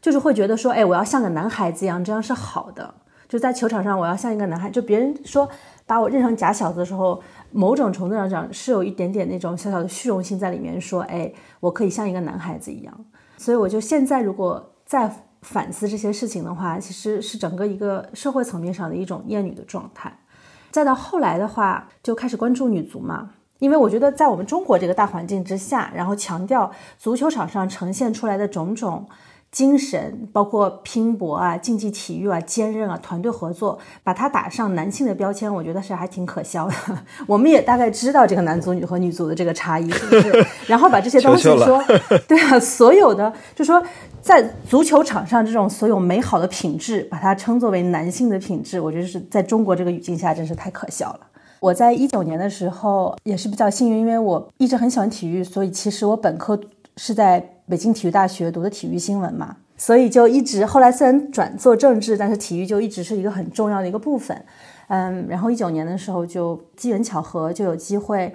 [0.00, 2.94] 就是会觉得说，哎，我要像个男孩子一样，这样是好的。
[3.28, 5.48] 就在球场上，我要像一个男孩，就别人说
[5.86, 13.04] 把我认成假小子的时候，某种程度上讲是有一点点那种小小的虚荣心在里面，说，哎，我可以像一个男孩子一样。
[13.38, 15.10] 所以我就现在如果再
[15.40, 20.14] 反思这些事情的话，其实是整个一个社会层面上的一种厌女的状态。
[20.70, 23.30] 再到后来的话，就开始关注女足嘛。
[23.62, 29.06] 因为我觉得，在我们中国这个大环境之下，然后强调足球场上呈现出来的种种
[29.52, 36.74] 精神，包括拼搏啊、竞技体育啊、坚韧啊、团队合作，把它打上男性的标签，我觉得是还挺可笑的。
[37.28, 40.46] 我们也大概知道这个男足女和女足的这个差异，是不是？
[40.66, 41.80] 然后把这些东西说，
[42.26, 43.80] 对啊，所有的就说
[44.20, 51.20] 在足球场上这种所有美好的品质，把它称作为男性的品质，我觉得是在中国这个语境下，真是太可笑了。
[51.62, 56.58] 我在一九年的时候也是比较幸运，因为我一直很喜欢体育，所以其实我本科
[56.96, 64.44] 是在北京体育大学读的体育新闻嘛，所以就一直后来虽然转做政治，但是体育就一直是一个很重要的一个部分。
[64.88, 68.34] 嗯，然后一九年的时候就机缘巧合就有机会。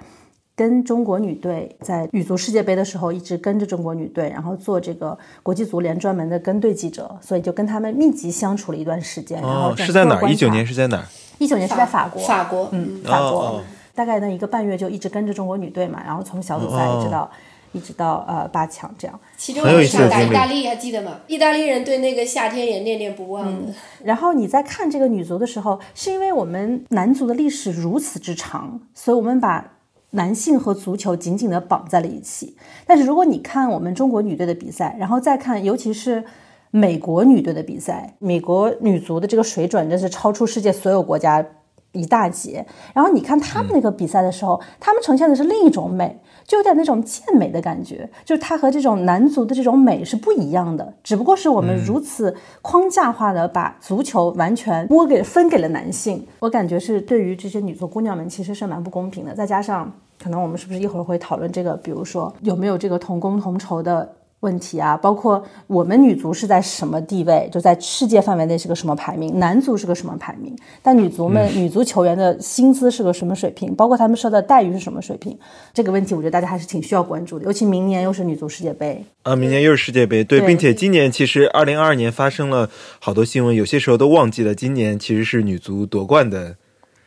[0.56, 9.40] 跟中国女队在女足世界杯的时候，一直跟着中国女队，然后做这个国际足联专门的跟队记者，所以就跟他们密集相处了一段时间。
[9.40, 10.28] 然后是在哪儿？
[10.28, 11.04] 一九年是在哪儿？
[11.38, 12.22] 一九年是在法国。
[12.22, 13.60] 法国，嗯，法国。
[13.94, 17.30] 大概呢一个半月就一直跟着中国女队嘛，然后从小组赛一直到
[17.72, 19.20] 一直到呃八强这样。
[19.36, 21.16] 其中有一场打意大利，还记得吗？
[21.26, 23.72] 意大利人对那个夏天也念念不忘的。
[24.04, 29.72] 然后你在看这个女足的时候，是因为我们男足的历史如此之长，所以我们把。
[30.12, 36.24] 男性和足球紧紧地绑在了一起，但是如果你看我们中国女队的比赛，然后再看尤其是
[36.70, 41.44] 美国女队的比赛，美国女足的这个水准真是超出世界所有国家
[41.92, 42.64] 一大截。
[42.94, 46.20] 然后你看他们那个比赛的时候，他们呈现的是另一种美。
[46.46, 59.34] 就有点那种健美的感觉，就是它和这种男足的这种美是不一样的，只不过是我们如此框架化的把足球完全拨给分给了男性，我感觉是对于这些女足姑娘们其实是蛮不公平的。
[59.34, 64.14] 再加上可能我们是不是一会儿会讨论这个，比如说有没有这个同工同酬的。
[64.40, 75.36] 问题啊，包括我们女足是在什么地位，就在世界范围内是个什么排名，男足是个什么排名，但女足们女足球员的薪资是个什么水平，包括他们受的待遇是什么水平，
[75.74, 79.04] 这个问题我觉得大家还是挺需要关注的，尤其明年又是女足世界杯。
[79.24, 82.70] 啊，明年又是世界杯，对，并且今年其实二零二二年发生了
[83.00, 86.54] 好多新闻，有些时候都忘记了，今年其实是女足夺冠的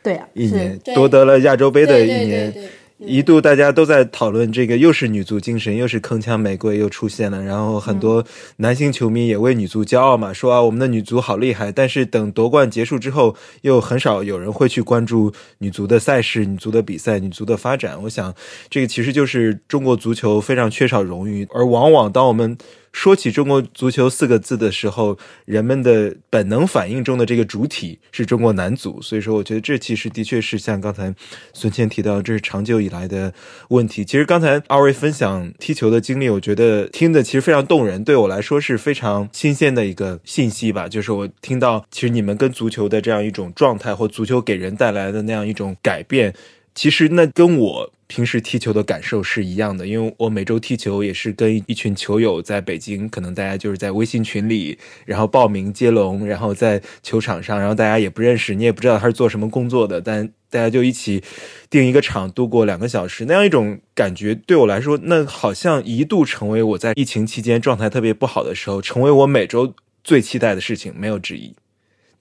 [0.02, 2.52] 对啊，一年夺得了亚洲杯的对对一年。
[2.52, 2.70] 对对。
[3.04, 8.24] 一度大家都在讨论这个，又是女足精神，又是铿锵玫瑰又出现了，然后很多
[8.56, 11.72] 男性球迷也为女足骄傲嘛，说啊我们的女足好厉害。
[11.72, 18.00] 但是等夺冠结束之后，又很少有人会去关注女足的赛事、女足的比赛、女足的发展。
[18.02, 18.34] 我想，
[18.70, 22.56] 这个其实就是中国足球非常缺少荣誉，而往往当我们
[22.92, 31.14] 说起中国足球四个字的时候，人们的本能反应中的这个主体是中国男足，所以说我觉得这其实的确是像刚才
[31.52, 33.32] 孙谦提到，这是长久以来的
[33.68, 34.04] 问题。
[34.04, 40.86] 其实刚才二位分享踢球的经历，我觉得听的其实非常动人，对我来说是非常新鲜的一个信息吧。
[40.86, 46.34] 就是我听到，其实你们跟足球的这样一种状态，或足球给人带来的那样一种改变。
[46.74, 61.22] 其实那跟我平时踢球的感受是一样的，因为我每周踢球也是跟一群球友在北京，可能大家就是在微信群里，然后报名接龙，然后在球场上，然后大家也不认识，你也不知道他是做什么工作的，但大家就一起
[61.70, 71.54] 定一个场，度过两个小时，那样一种感觉对我来说，那好像一度成为我在疫情期间状态特别不好的时候，成为我每周最期待的事情，没有之一。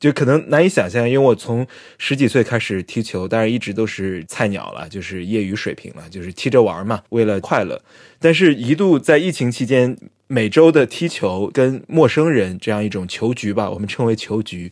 [0.02, 1.66] 就可能难以想象，因为我从
[2.00, 7.80] 十几岁开始踢球，当然一直都是菜鸟了，就是业余水平了，就是踢着玩嘛，为了快乐。
[8.18, 14.72] 但是，一度在疫情期间，每周的踢球跟陌生人这样一种球局吧，我们称为球局，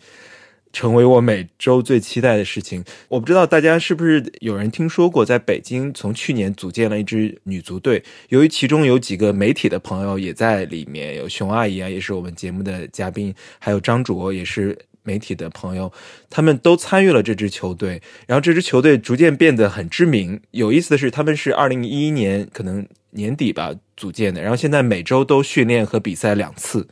[0.74, 2.84] 成为我每周最期待的事情。
[3.10, 14.76] 我不知道大家是不是有人听说过，在北京从去年组建了一支女足队，由于其中有几个媒体的朋友也在里面，有熊阿姨啊，也是我们节目的嘉宾，还有张卓也是。
[15.04, 15.92] 媒体的朋友，
[16.30, 20.42] 他们都参与了这支球队，然后这支球队逐渐变得很知名。
[20.52, 26.88] 有意思的是，他们是二零一一年可能年底吧组建的，然后现在每周都训练和比赛两次，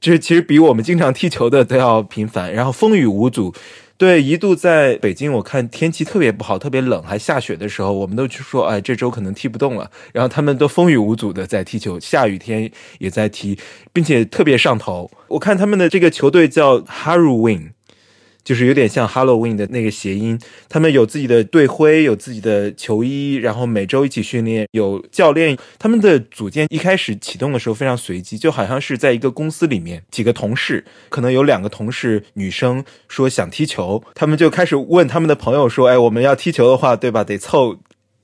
[0.00, 3.54] 这其实比我们经常踢球的都要频繁，然后风雨无阻。
[3.98, 9.90] 对，一度在北京，我看天气特别不好，特别冷，还下雪的时候，我们都去说，哎，这周可能踢不动了。
[10.12, 13.58] 然后他们都风雨无阻的在踢球，下雨天也在踢，
[13.92, 15.10] 并且特别上头。
[15.26, 17.72] 我看他们的这个球队叫 haru win
[18.48, 20.40] 就是有点像 Halloween 的那个谐音。
[20.70, 25.54] 他们有自己的队徽，有自己的球衣，然后每周一起训练，有教练。
[25.78, 37.22] 他们的组建一开始启动的时候非常随机，就好像是在一个公司里面，几个同事，可能有两个同事女生说想踢球，他们就开始问他们的朋友说：“哎，我们要踢球的话，对吧？
[37.22, 37.76] 得凑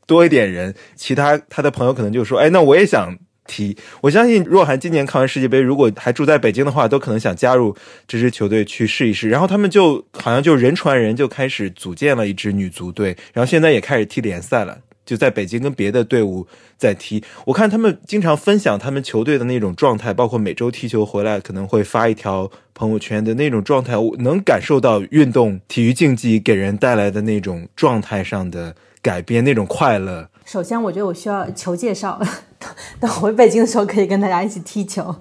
[0.06, 7.76] 多一点人。”其他他的朋友可能就说：“哎，那我也想。”踢，我相信若涵今年看完世界杯，如果还住在北京的话，都可能想加入
[8.08, 9.28] 这支球队去试一试。
[9.28, 16.46] 然后他们就好像就人传人，就开始组建了一支女足队，然后现在也开始踢联赛了，就在北京跟别的队伍
[16.78, 17.22] 在踢。
[17.44, 30.30] 我看他们经常分享他们球队的那种状态，包括每周踢球回来可能会发一条朋友圈的那种状态，我能感受到运动体育竞技给人带来的那种状态上的改变，那种快乐。
[30.44, 32.20] 首先，我觉得我需要求介绍，
[33.00, 35.14] 等回北京的时候可以跟大家一起踢球。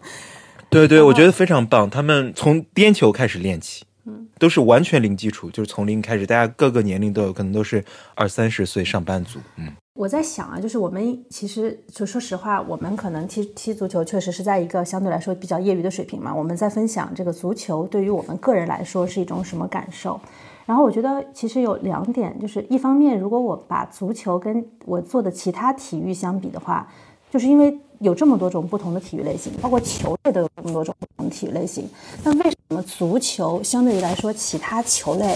[0.69, 1.89] 对对，我觉得非常棒。
[1.89, 6.25] 他们从颠球开始练起，嗯，都是完全零基础，就是从零开始。
[6.25, 7.83] 大家各个年龄都有可能都是
[8.15, 9.39] 二三十岁上班族。
[9.57, 16.33] 嗯，我在想啊，就是我们其实就说实话，我们可能踢踢足球确实是在一个相对来说比较业余的水平嘛。
[16.33, 20.19] 我们在分享这个足球对于我们个人来说是一种什么感受。
[20.65, 26.91] 然后我觉得其实有两点，就是一方面，如果我把足球跟我做的其他体育相比的话，
[27.29, 31.87] 就是因为有这么多种不同的体育类型，包括球类都有这么多种不同体育类型，
[32.23, 35.35] 那为什么足球相对于来说其他球类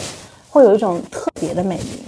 [0.49, 2.01] 会有一种特别的魅力？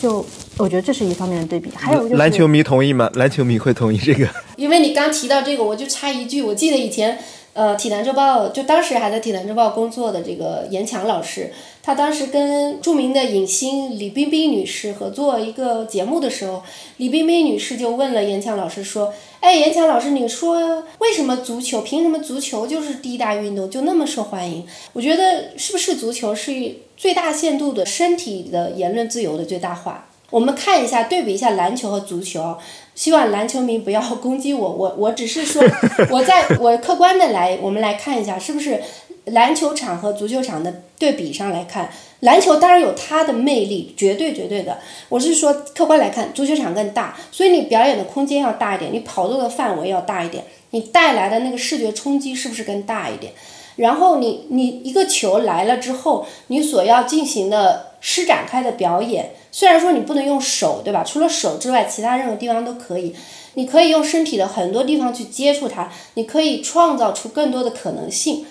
[0.00, 0.24] 就
[0.58, 1.70] 我觉得这是一方面的对比。
[1.74, 3.10] 还有就是篮球迷同意吗？
[3.14, 4.28] 篮球迷会同意这个？
[4.56, 7.18] 因为你刚提到这个，我就插一句，我记得以前。
[7.56, 11.50] 呃，体坛周报就当时还在体坛周报工作的这个严强老师，
[11.82, 16.62] 他当时跟著名的影星李冰冰女士合作一个节目的时候，
[16.98, 21.82] 李冰冰女士就问了严强老师说：“哎，严强老师，你说为什么足球？
[21.82, 24.66] 凭什么足球就是第一大运动，就那么受欢迎？
[24.92, 26.52] 我觉得是不是足球是
[26.96, 30.08] 最大限度的身体的言论自由的最大化？
[30.30, 32.56] 我们看一下，对比一下篮球和足球。”
[32.96, 35.62] 希望篮球迷不要攻击我，我我只是说，
[36.10, 38.82] 我在我客观的来，我们来看一下，是不是
[39.26, 44.78] 篮球场和足球场的对比上来看，篮球当然有它的魅力，绝对绝对的。
[45.08, 53.32] 我是说客观来看，足球场更大，所以你表演的空间要大一点，你跑动的范围要大一点，你带来的那个视觉冲击是不是更大一点？
[53.74, 59.32] 然后你你一个球来了之后，你所要进行的施展开的表演。
[59.50, 61.02] 虽然说你不能用手，对吧？
[61.02, 63.14] 除了手之外，其他任何地方都可以。
[63.54, 68.46] 你可以用身体的很多地方去接触它，你可以创造出更多的可能性。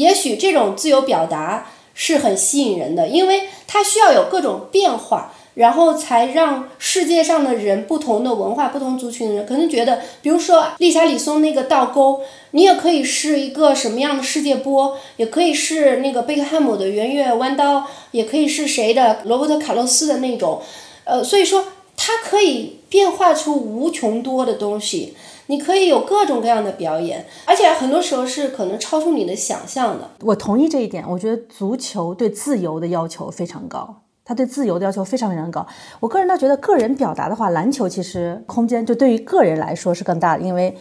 [0.00, 5.34] 也许这种自由表达是很吸引人的，因为它需要有各种变化。
[5.54, 20.62] 然后才让世界上的人，不同的文化、不同族群的人，可能觉得，比如说丽莎里松那个倒钩，你也可以是一个什么样的世界波，也可以是那个贝克汉姆的圆月弯刀，也可以是谁的罗伯特卡洛斯的那种，
[21.04, 21.64] 呃，所以说
[21.96, 25.14] 它可以变化出无穷多的东西，
[25.50, 30.08] 你可以有各种各样的表演，而且很多时候是可能超出你的想象的。
[30.20, 34.02] 我同意这一点，我觉得足球对自由的要求非常高。
[34.24, 35.66] 他对自由的要求非常非常高。
[35.98, 40.72] 我个人倒觉得，个人表达的话，篮球其实空间就对于个人来说是更大的，因为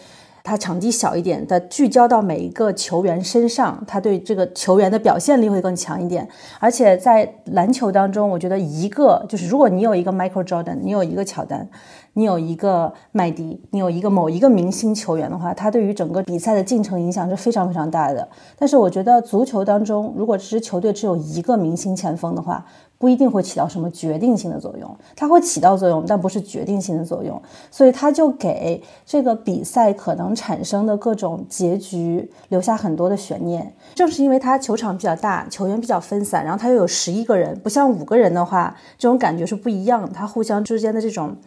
[0.43, 6.30] 它场地小一点，它聚焦到每一个球员身上，他对这个球员的表现力会更强一点。
[6.59, 11.67] 而且在篮球当中，我觉得一个就是，如果你有一个 Michael Jordan，你有一个乔丹。
[12.14, 18.28] 你有一个麦迪，你有一个某一个明星球员的话，他对于整个比赛的进程影响是非常非常大的。
[18.57, 22.66] 但是我觉得足球当中，如果这支球队只有一个明星前锋的话，
[22.97, 24.97] 不一定会起到什么决定性的作用。
[25.16, 27.41] 它会起到作用，但不是决定性的作用。
[27.72, 33.74] 所以他就给这个比赛可能产生的各种结局留下很多的悬念。
[33.95, 40.10] 正是因为他球场比较大，球员比较分散，然后他又有十一个人，不像五个人的话，这种感觉是不一样的。
[40.10, 41.38] 他互相之间的这种。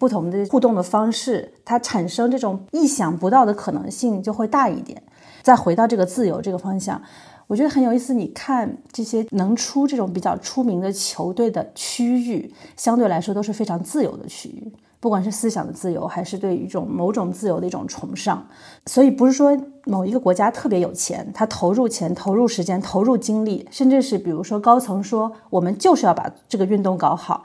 [0.00, 5.02] 不同的互动的方式，它产生这种意想不到的可能性就会大一点。
[5.42, 7.00] 再回到这个自由这个方向，
[7.46, 8.14] 我觉得很有意思。
[8.14, 14.72] 你看这些能出这种比较出名的球队的区域，相对来说都是非常自由的区域。
[15.00, 18.46] 不管是思想的自由，还是对一种某种自由的一种崇尚，
[18.84, 27.42] 所以不是说某一个国家特别有钱，他投入钱、投入时间、投入精力，甚至是比如说高层说我们就是要把这个运动搞好，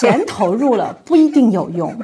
[0.00, 1.94] 钱投入了不一定有用。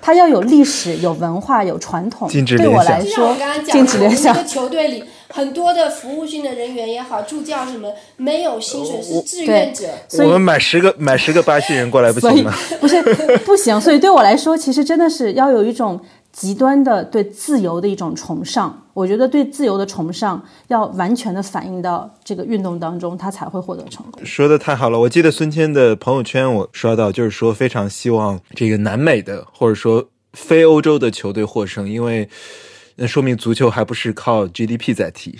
[0.00, 2.28] 它要有历史、有文化、有传统。
[2.28, 4.34] 对我来说，禁止联想。
[4.34, 9.86] 一个球队里很多的服务性的人员也好，助教什么没有薪水，是志愿者。
[10.08, 12.54] 所以我们买十个买十个巴西人过来不行吗？
[12.80, 13.02] 不是
[13.44, 13.80] 不行。
[13.80, 16.00] 所以对我来说，其实真的是要有一种
[16.36, 18.82] 极端的对自由的一种崇尚。
[18.92, 24.22] 我觉得对自由的崇尚要完全的反映到这个运动当中，他才会获得成功。
[24.22, 32.28] 说的太好了，我记得孙谦的朋友圈我刷到，就是说非常希望这个南美的或者说非欧洲的球队获胜，因为
[32.96, 35.38] 那说明足球还不是靠 GDP 在踢。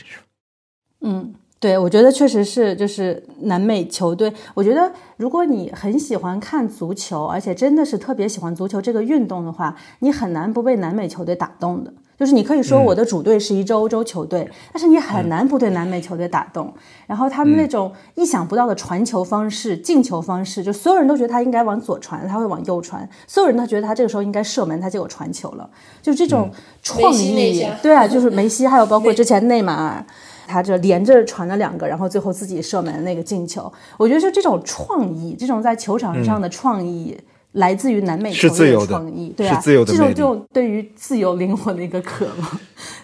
[1.03, 1.35] 嗯。
[1.59, 4.31] 对，我觉得确实是，就是南美球队。
[4.53, 11.93] 我觉得，如果你很喜欢看足球，而且真的是特别喜欢足球这个运动的话，你很难不被南美球队打动的。
[12.19, 16.73] 就是你可以说我的主队是一支欧洲球队，但是你很难不对南美球队打动。
[17.07, 25.69] 然后他们那种意想不到的传球方式、进球方式，就所有人都觉得他应该往左传，他会往右传；所有人都觉得他这个时候应该射门，他结果传球了。
[26.03, 26.51] 就这种
[26.83, 30.05] 创意，对啊，就是梅西，还有包括之前内马尔。
[30.47, 37.17] 他这连着传了两个，然后最后自己射门那个进球，我觉得就这种创意，这种在球场上的创意，
[37.53, 42.61] 来自于南美球队的创意，对啊，这种就对于自由灵魂的一个渴望。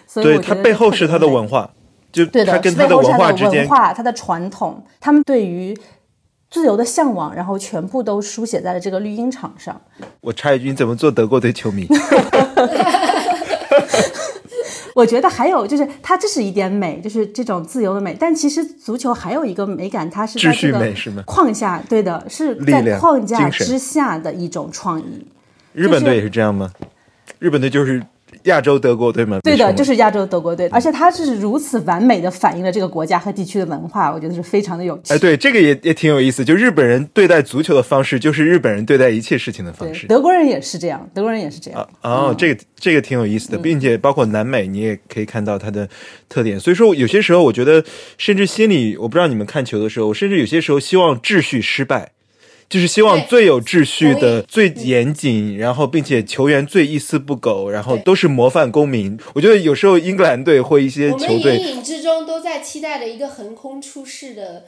[0.07, 1.69] 所以对他背后是他的文化，
[2.11, 5.75] 就他跟他的文化之间，他的传统，他们对于
[6.51, 9.81] 自由的向往，然后全部都书写在了这个绿茵场上。
[10.21, 11.87] 我插一句，你怎么做德国队球迷？
[14.95, 18.15] 我觉得还有就是，它这是一点美，就是这种自由的美。
[18.19, 25.27] 但其实足球还有一个美感，它是在这个框架，对的，是在框架之下的一种创意。
[25.73, 26.71] 日本队也是这样吗？
[27.39, 28.03] 日本队就是。
[28.43, 29.39] 亚洲德国队吗？
[29.43, 35.13] 对的，就是亚洲德国队，而且它是如此完美的反映了这个国家和地区的文化，我觉得是非常的有趣。
[35.13, 36.43] 哎，对，这个也也挺有意思。
[36.43, 40.07] 就日本人对待足球的方式，就是日本人对待一切事情的方式。
[40.07, 41.89] 德国人也是这样，德国人也是这样。
[42.01, 45.87] 哦，这个这个挺有意思的，并且包括南美，你也可以看到它的
[46.27, 46.59] 特点。
[46.59, 47.83] 所以说，有些时候我觉得，
[48.17, 52.11] 甚至心里，我不知道你们看球的时候，甚至有些时候希望秩序失败。
[52.69, 59.19] 就是希望最有秩序的、最严谨，然后并且球员最一丝不苟，然后都是模范公民。
[59.35, 64.65] 我觉得有时候英格兰队或一些球队，隐隐之中都在期待着一个横空出世的、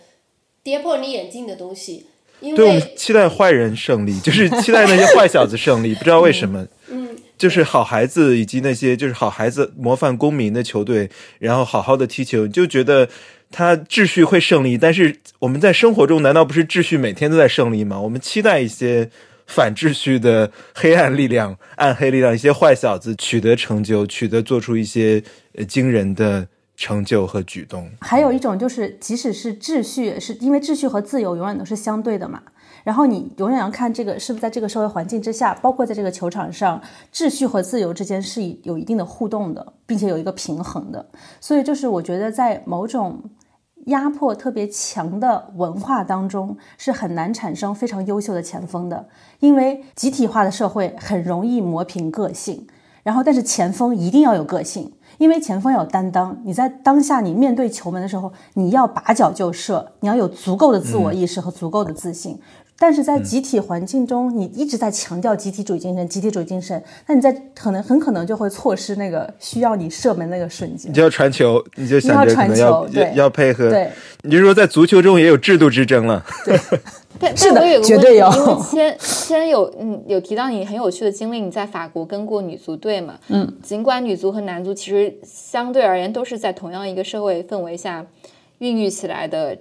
[0.61, 2.05] 跌破你眼镜的东西。
[2.41, 5.95] 对，我们期待坏人胜利， 就是期待那些坏小子胜利。
[5.95, 13.09] 不知道为什么，嗯，就是好孩子以及那些就是好孩子模范公民的球队，然后好好的踢球，就觉得。
[13.57, 17.97] 他秩序会胜利，但是我们在生活中难道不是秩序每天都在胜利吗？
[18.01, 19.09] 我们期待一些
[19.47, 25.23] 反秩序的黑暗力量、暗黑力量，一些坏小子取得成就，取得做出一些
[25.69, 26.45] 惊人的
[26.75, 27.89] 成就和举动。
[28.01, 32.43] 还有一种就是，即使是秩序，是因为秩序和自由永远都是相对的嘛。
[32.83, 36.81] 然后你永远要看这个是不是在这个社会环境之下，包括在这个球场上，
[37.13, 41.09] 秩序和自由之间是有一定的互动的，并且有一个平衡的。
[41.39, 43.23] 所以就是我觉得在某种
[43.85, 49.07] 压迫特别强的文化当中，是很难产生非常优秀的前锋的，
[49.39, 52.67] 因为集体化的社会很容易磨平个性。
[53.03, 56.35] 然后，但是前锋一定要有个性，因为前锋要有担当。
[56.43, 62.39] 你在当下你面对球门的时候，你要拔脚就射，你要有足够的自我意识和足够的自信。
[62.77, 70.91] 但是在集体环境中，你一直在强调集体主义精神，集体主义精神，那你在可能很可能就会错失那个需要你射门那个瞬间。
[70.91, 73.69] 你就要传球，你就想着可能要要配合。
[73.69, 73.89] 对，
[74.23, 76.25] 你就说在足球中也有制度之争了。
[76.43, 76.57] 对，
[77.33, 78.29] 是的，绝对有。
[78.73, 83.17] 因为先先有嗯有提到你很有趣的经历，你在法国跟过女足队嘛？
[83.29, 88.05] 嗯，尽管女足和男足其实相对而言都是在同样一个社会氛围下
[88.57, 89.57] 孕育起来的。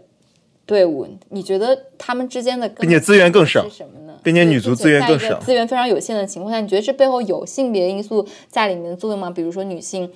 [0.66, 4.14] 队伍，你觉得他们之间的并且资源更少是什么呢？
[4.22, 9.30] 并且女足资源更少，资源非常有限的情况下，你觉得这背后有性别因素在里面的作用吗？
[9.30, 10.10] 比如说女性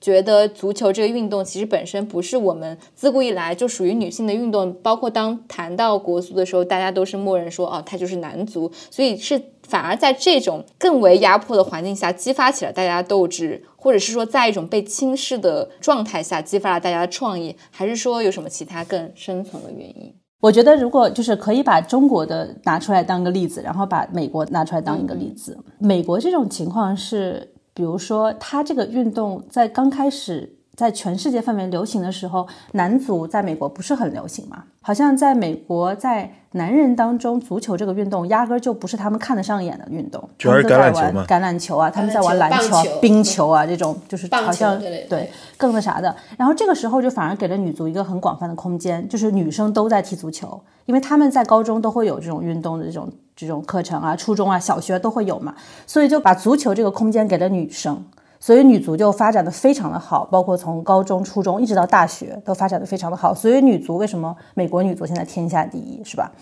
[0.00, 9.40] 觉得足球这个运动其实本身不是我们自古以来就属于女性的运动，包括当谈到国足的时候，大家都是默认说哦，它就是男足，所以是。
[9.70, 20.12] 反而在这种更为压迫的环境下，激发起了大家的斗志，或者是说，在一种被轻视的状态下，激发了大家的创意，还是说有什么其他更深层的原因？
[20.40, 25.56] 我觉得，如果就是可以把中国的拿出来当个例子，然后把美国拿出来当一个例子。
[25.78, 30.56] 美国这种情况是，比如说，它这个运动在刚开始。
[30.80, 34.64] 在全世界范围流行的时候，男足在美国不是很流行嘛？
[34.80, 40.26] 好像在美国，在男人当中，足球这个运动压根儿就不是他们看得上眼的运动。
[40.38, 46.16] 主要是橄榄球嘛，橄榄球啊，他们在玩篮球、冰球啊，这种就是好像对更那啥的。
[46.38, 55.54] 然后这个时候就反而给了女足一个很广泛的空间，就是女生都在踢足球，因为他们在高中都会有这种运动的这种这种课程啊，初中啊、小学都会有嘛，
[55.86, 58.02] 所以就把足球这个空间给了女生。
[58.40, 63.34] 所以女足就发展的非常的好，包括从高中、初中一直到大学都发展的非常的好。
[63.34, 66.32] 所以女足为什么美国女足现在天下第一，是吧？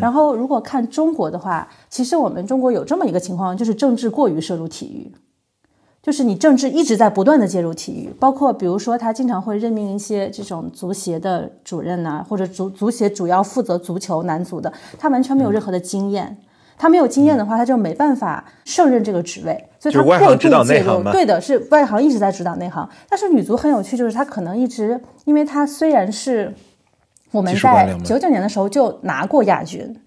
[0.00, 5.12] 然后如果看中国的话，其实我们中国有这么一个情况，就是政治过于涉入体育，
[6.02, 16.38] 就是你政治一直在不断的介入体育，包括比如说他经常会任命一些这种足协的主任呐，或者足足协主要负责足球男足的，他完全没有任何的经验。
[16.78, 21.02] 他没有经验的话，他就没办法胜任这个职位，所以他过度介入。
[21.10, 22.88] 对的，是外行一直在指导内行。
[23.08, 26.54] 但是女足很有趣，就是她可能一直，因为她虽然是
[27.32, 30.00] 我们在九九年的时候就拿过亚军，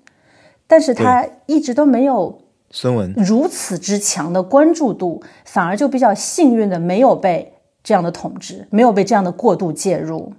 [0.65, 2.41] 但是她一直都没有
[2.71, 7.53] 孙文如此之强的关注度，反而就比较幸运的没有被
[7.83, 10.31] 这样的统治，没有被这样的过度介入。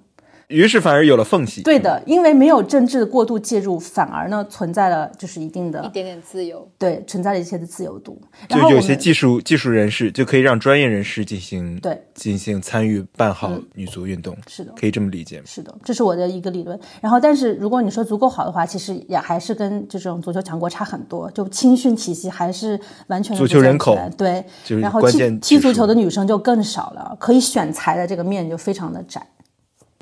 [0.52, 1.62] 于是反而有了缝隙。
[1.62, 6.68] 对的，因为没有政治的过度介入，反而呢存在了就是一定的一点点自由。
[6.78, 8.20] 对，存在了一些的自由度。
[8.48, 14.36] 就有些技术技术人士就可以让专业人士进行对进行参与办好女足运动。
[14.46, 15.44] 是的，可以这么理解吗。
[15.46, 16.78] 是的，这是我的一个理论。
[17.00, 21.30] 然后，但是如果你说足够好的话，其实也还是跟这种足球强国差很多。
[21.30, 29.26] 就青训体系还是完全足球人口对，就是然后踢踢足球的女生就更少了，可以选材的这个面就非常的窄。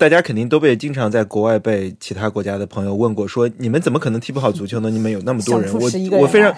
[0.00, 4.88] 大家肯定都被经常在国外被其他国家的朋友问过，说你们怎么可能踢不好足球呢？
[4.88, 5.90] 你们有那么多人，我
[6.20, 6.56] 我非常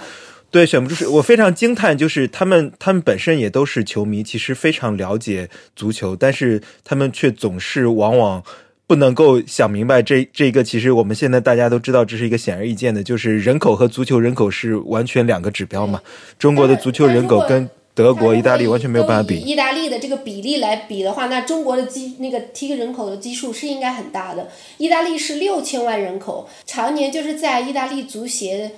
[0.48, 8.40] 对选不出是，我非常惊叹，就是他们他们本身也都是球迷，其实非常了解足球，但是他们却总是往往
[8.86, 16.00] 不能够想明白这这个，其实我们现在大家都知道，这是一个显而易见的，就是人口和足球人口是完全两个指标嘛。
[16.38, 19.38] 中国的足球人口跟德国、意大利完全没有办法比。
[19.38, 24.48] 意大利的这个比例来比的话，那中国的基那个踢人口的基数是应该很大的。
[24.78, 28.70] 意大利是六千万人口，常年就是在意大利足协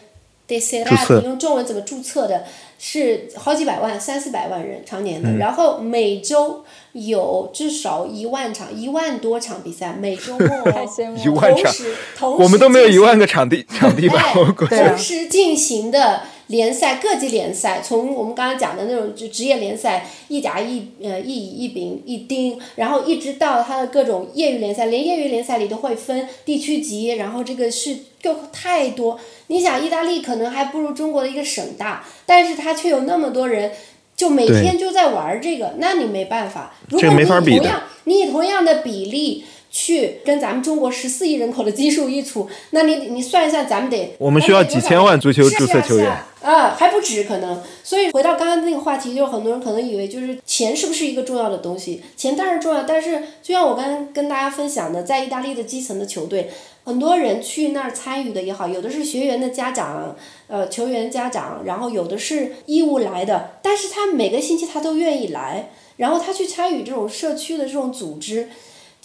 [0.49, 2.45] 的 s e r 用中文怎么注册的，
[2.79, 5.31] 是好几百万、三四百万人常年的。
[5.37, 14.21] 然后每周有至少一万场、一万多场比赛，每周末 同时同时我们都没有一万个场地场地吧？
[14.33, 16.23] 同时进行的。
[16.49, 29.19] 联赛各级联赛，从我们刚才讲的那种就职业联赛，一甲一呃一乙一丙一丁，然后一直到它的各种业余联赛，连业余联赛里都会分地区级，然后这个是就太多。
[29.47, 33.73] 你想，意大利可能还不如中国的一个省大，但是它却有那么多人，
[34.15, 36.75] 就每天就在玩这个，那你没办法。
[36.91, 39.45] 如果你同样，你以同样的比例。
[39.75, 47.61] 去跟咱们中国十四亿人口的基数一除，那你你算一算，咱们得我们需要几千万足球注册球员啊，还不止可能。
[47.83, 52.01] 所以回到刚刚那个话题，就是很多人可能以为就是钱是不是一个重要的东西？
[52.17, 56.53] 钱当然重要，但是就像我刚刚跟大家分享的，在意大利的基层的球队，
[56.85, 60.15] 很多人去那儿参与的也好，有的是学员的家长，
[60.47, 68.51] 呃，球员家长，然后有的是义务来的，但是他每个星期他都愿意来，然后他去参与这种社区的这种组织。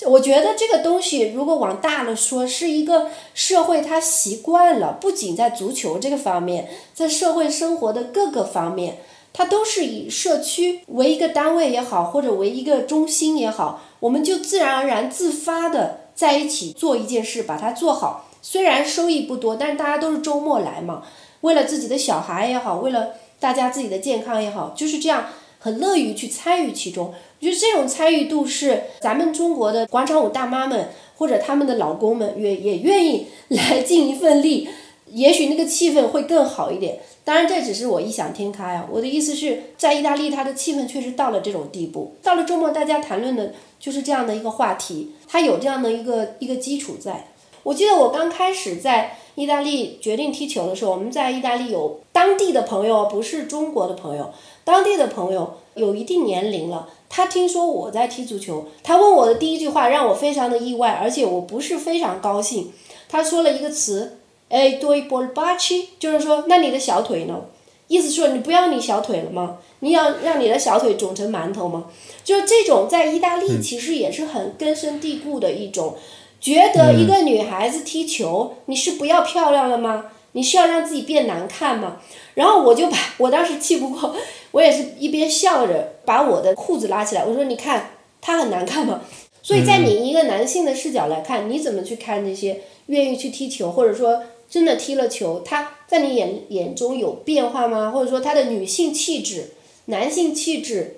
[0.07, 8.99] 我觉得这个东西如果往大了说，是一个社会它习惯了，不仅在足球这个方面，在社会生活的各个方面，
[9.33, 18.29] 它都是以社区为一个单位也好，或者为一个中心也好，我们就自然而然自发的在一起做一件事，把它做好。
[18.41, 21.03] 虽然收益不多，但是大家都是周末来嘛，
[21.41, 25.25] 为了自己的小孩也好，为了大家自己的健康也好，就是这样，
[25.59, 27.13] 很乐于去参与其中。
[27.39, 34.67] 我觉得这种参与度是咱们中国的广场舞大妈们或者他们的老公们也也愿意来尽一份力，
[35.07, 36.99] 也许那个气氛会更好一点。
[37.23, 42.15] 当然这只是我异想天开啊，我的意思是在意大利，它的气氛确实到了这种地步。
[42.21, 47.27] 到了周末，大家谈论的就是这样的一个话题，它有这样的一个一个基础在。
[47.63, 54.33] 我记得我刚开始在意大利决定踢球的时候，我们在意大利有当地的朋友，不是中国的朋友，
[54.63, 56.89] 当地的朋友有一定年龄了。
[57.09, 62.71] 他听说我在踢足球，他问我的第一句话让我非常的意外，而且我不是非常高兴。
[63.09, 67.41] 他说了一个词，哎，doi b o l b a c i 就是说，那你的小腿呢？
[67.87, 69.57] 意思说你不要你小腿了吗？
[69.79, 71.85] 你要让你的小腿肿成馒头吗？
[72.23, 75.95] 就是这种在意大利其实也是很根深蒂固的一种，
[76.39, 80.05] 觉得一个女孩子踢球，你是不要漂亮了吗？
[80.33, 81.97] 你是要让自己变难看吗？
[82.35, 84.15] 然后我就把我当时气不过。
[84.51, 87.91] 我也是一边笑着把我的裤子拉起来，我说：“你看
[88.21, 89.01] 他很难看吗？”
[89.41, 97.91] 所以在你一个男性的视角来看，你怎么去看那些愿意去踢球，或者说真的踢了球，他在你眼眼中有变化吗？
[97.91, 99.51] 或者说他的女性气质、
[99.85, 100.97] 男性气质，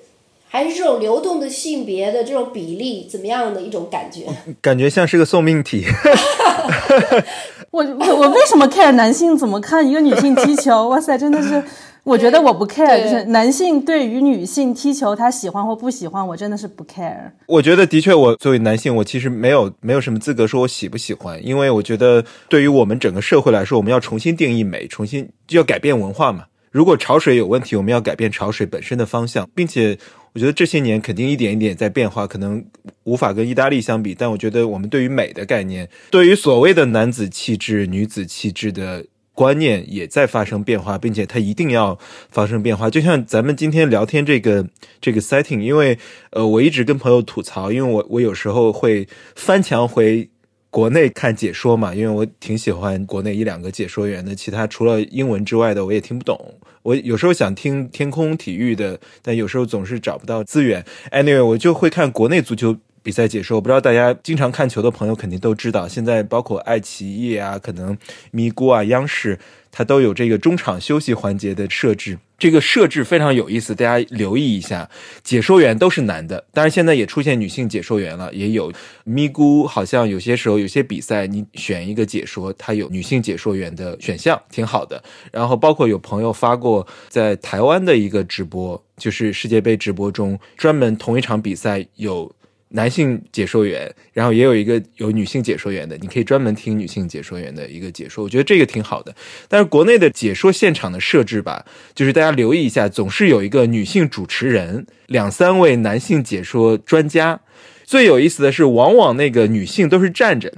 [0.49, 4.25] 还是这种流动的性别的这种比例怎么样的一种感觉？
[4.59, 5.85] 感觉像是个送命题。
[7.71, 10.89] 我我我为什么 care 男性怎么看一个女性踢球？
[10.89, 11.63] 哇塞，真的是。
[12.03, 17.31] 我觉得我不 care，就是男性对于女性踢球，他喜欢或不喜欢，我真的是不 care。
[17.45, 26.45] 我觉得的确，我作为男性，我其实没有没有什么资格说我喜不喜欢，因为我觉得对于我们整个社会来说，我们要重新定义美，重新就要改变文化嘛。
[26.71, 29.95] 如果潮水有问题，我们要改变潮水本身的方向，并且
[30.33, 32.65] 我觉得这些年肯定一点一点在变化，可能
[33.03, 39.05] 无法跟意大利相比，但我觉得我们对于美的概念，对于所谓的男子气质、女子气质的。
[39.33, 41.97] 观念也在发生变化，并且它一定要
[42.29, 42.89] 发生变化。
[42.89, 44.67] 就像咱们今天聊天这个
[44.99, 45.97] 这个 setting，因为
[46.31, 50.29] 呃，我一直跟朋友吐槽，因为我我有时候会翻墙回
[50.69, 56.55] 国内看解说嘛，因为我挺喜欢国内一两个解说员的，其他除了英文之外的我也听不懂。
[56.83, 60.83] 我有时候想听天空体育的，但有时候总是找不到资源。
[61.11, 62.77] Anyway，我就会看国内足球。
[63.03, 67.97] 比赛解说，我不知道大家经常看球的朋友肯定都知道，现在包括爱奇艺啊，可能
[68.31, 69.39] 咪咕啊、央视，
[69.71, 72.19] 它都有这个中场休息环节的设置。
[72.37, 74.89] 这个设置非常有意思，大家留意一下。
[75.23, 78.71] 解说员都是男的，当然现在也出现女性解说员了，也有
[79.03, 85.03] 咪咕，好像有些时候有些比赛你选一个解说，它有女性解说员的选项，挺好的。
[85.31, 92.31] 然后包括有朋友发过在台湾的一个直播，就是世界杯直播中，专门同一场比赛有。
[92.73, 99.13] 男性解说员，然后也有一个有女性解说员的，你可以专门听女性解说员的一个解说，我觉得这个挺好的。
[99.49, 107.41] 但是国内的解说现场的设置吧，就是大家留意一下，总是有一个女性主持人，两三位男性解说专家。
[107.83, 110.53] 最有意思的是，往往那个女性都是站着。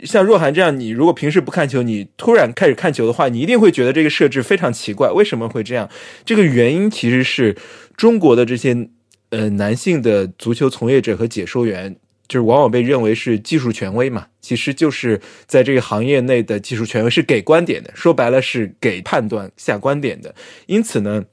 [0.00, 5.10] 像若涵这样，你如果平时不看球，你突然开始看球的话，你一定会觉得这个设置非常奇怪。
[5.10, 5.88] 为什么会这样？
[6.24, 7.56] 这个原因其实是
[7.96, 8.88] 中国的这些。
[9.32, 11.96] 呃，男性的足球从业者和解说员，
[12.28, 20.34] 就是往往被认为是技术权威嘛，其实就是在这个行业内的技术权威，是给观点的，说白了是给判断下观点的。
[20.66, 21.24] 因此呢，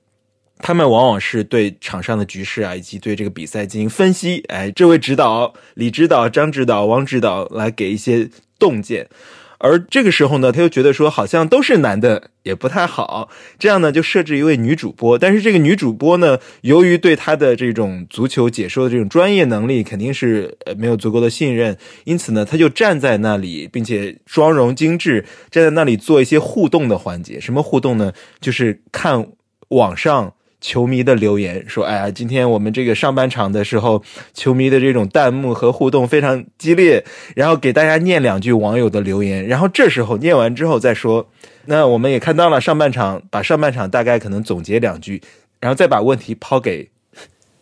[0.59, 4.45] 他们往往是对场上的局势啊，以及对这个比赛进行分析。
[4.47, 9.09] 哎，这位指导李指导、张指导、王指导来给一些洞见。
[9.60, 13.30] 而这个时候呢，他又觉得说好像都是男的也不太好，
[13.60, 15.18] 这样呢就设置一位女主播。
[15.20, 27.39] 但是这个女主播呢，由于对她的这种足球解说的这种专业能力肯定是呃没有足够的信任，因此呢，他就站在那里，并且妆容精致，站在那里做一些互动的环节。
[27.39, 28.14] 什么互动呢？
[28.41, 29.28] 就是看
[29.70, 30.34] 网上。
[30.62, 34.03] 球迷的留言说：“哎呀，今天我们这个上半场的时候，
[34.34, 37.03] 球迷的这种弹幕和互动非常激烈。
[37.36, 41.30] 然后给大家念两句网友的留言，然后这时候念完之后再说。
[41.66, 45.22] 那我们也看到了上半场，把上半场大概可能总结两句，
[45.60, 46.89] 然后再把问题抛给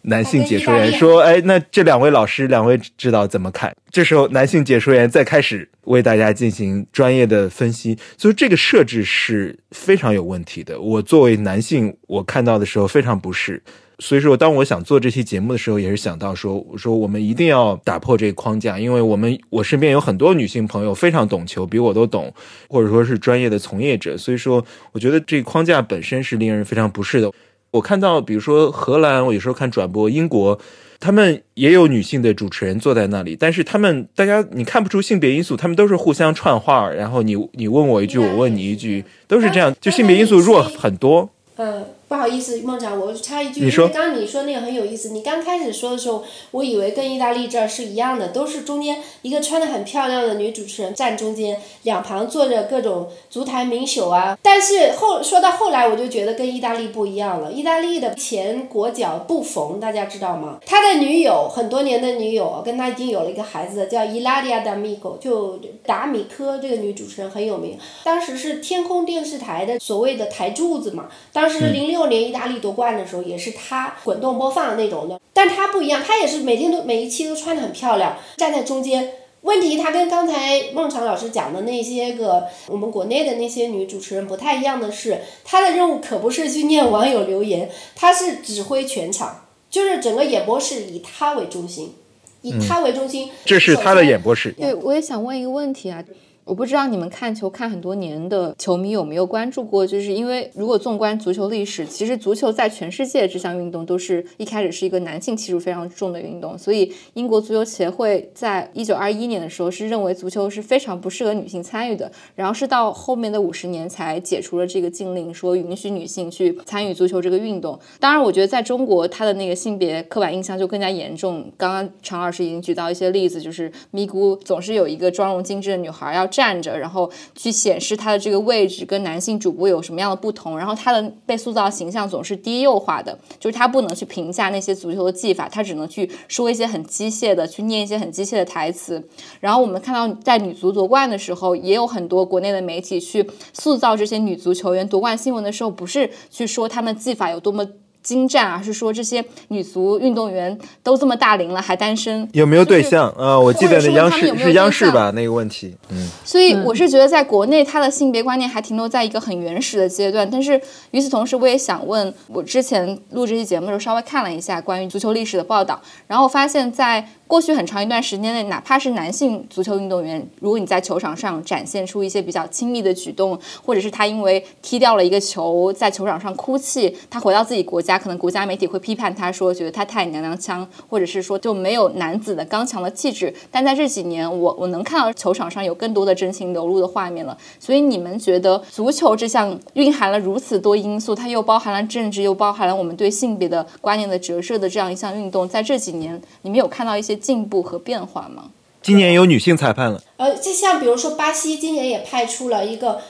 [0.09, 10.79] 男性解说员说：“哎，那这两位老师，两位指导怎么看？”这时候，男性解说员再开始为大家进行专业的分析，所以这个设置是非常有问题的。
[10.79, 13.61] 我作为男性，我看到的时候非常不适。
[13.99, 22.31] 所以说，当我想做这期节目的时候，也是想到说，我说我们一定要打破这个框架，因为我们我身边有很多女性朋友非常懂球，比我都懂，
[22.69, 24.15] 或者说是专业的从业者。
[24.15, 27.29] 所以说，我觉得这个框架本身是令人非常不适的。
[27.77, 30.59] 我看到，比如说荷兰，我有时候看转播，英国，
[30.99, 41.29] 他们也有女性的主持人坐在那里，但是他们大家你看不出性别因素，他们都是互相串话，然后你你问我一句，我问你一句，都是这样，就性别因素弱很多。
[41.57, 41.85] 嗯。
[42.07, 45.09] 不好意思，孟长，我插一句，因为刚你说那个很有意思。
[45.09, 54.39] 你刚开始说的时候，我以为跟意大利这儿是一样的，都是中间一个穿的很漂亮的女主持人站中间，两旁坐着各种足坛名宿啊。
[54.41, 57.51] 但是后说到后来，我就觉得跟意大利不一样了。
[57.51, 60.59] 意大利的前国脚布冯，大家知道吗？
[60.65, 71.07] 他的女友很多年的女友，跟他已经有了一个孩子，叫伊拉利亚达米戈，就达米科这个女主持人很有名，当时是天空电视台的所谓的台柱子嘛。
[71.33, 71.96] 当时零六。
[71.97, 79.11] 六年意大利夺冠的时候，也是他滚动播放那种的，但他不一样，他也是每天都每一期都穿的很漂亮，站在中间。
[79.41, 91.95] 问题他跟刚才孟尝老师讲的那些个我们国内的那些女主持人不太一样的是，他的任务可不是去念网友留言，他是指挥全场，就是整个演播室以他为中心，
[92.41, 93.29] 以他为中心。
[93.45, 94.51] 这是他的演播室。
[94.51, 96.03] 对，我也想问一个问题啊。
[96.47, 117.77] 我不知道你们看球看很多年的球迷有没有关注过，就是因为如果纵观足球历史，其实足球在全世界这项运动都是一开始是一个男性气数非常重的运动，所以英国足球协会在一九二一年的时候是认为足球是非常不适合女性参与的，然后是到后面的五十年才解除了这个禁令，说允许女性去参与足球这个运动。
[117.99, 121.51] 当然，我觉得在中国，它的那个性别刻板印象就更加严重。
[121.57, 126.25] 刚刚常老师已经举到一些例子，就是咪咕总是有一个妆容精致的女孩要。
[126.37, 139.03] 站着，然后去显示他的这个位置跟男性主播有什么样的不同，然后他的被塑造形象总是低幼化的，就是他不能去评价那些足球的技法，他只能去说一些很机械的，去念一些很机械的台词。
[139.39, 147.67] 然后我们看到在女足夺冠的时候，也有很多国内的媒体去塑造这些女足球员夺冠新闻的时候，不是去说他们技法有多么。
[148.07, 153.37] 精湛而，是说这些女足运动员都这么大龄了还单身，有没有对象啊？
[153.37, 155.11] 我记得那央视是央视吧？
[155.13, 156.07] 那个问题，嗯。
[156.23, 160.25] 所以我是觉得，在国内，他的性别观念还停留在一个很原始的阶段。
[160.31, 160.59] 但是
[160.91, 165.77] 与此同时，我也想问，我之前录这期节目的时候，稍微看了一下关于足球历史的报道，
[166.07, 183.33] 然后发现，在过去很长一段时间内，哪怕是男性足球运动员，如果你在球场上展现出一些比较亲密的举动，或者是他因为踢掉了一个球在球场上哭泣，他回到自己国家，可能国家媒体会批判他说，觉得他太娘娘腔，或者是说就没有男子的刚强的气质。
[183.51, 187.37] 但在这几年，我我能看到球场上有更多的真情流露的画面了。
[187.59, 197.17] 所以你们觉得足球这项蕴含了如此多因素，它又包含了政治，又包含了我们对性别的观念的折射的这样一项运动，在这几年，你们有看到一些？
[197.17, 198.51] 进步和变化吗？
[198.81, 200.01] 今年有女性裁判了。
[200.17, 203.01] 呃，就像比如说巴西今年也派出了一个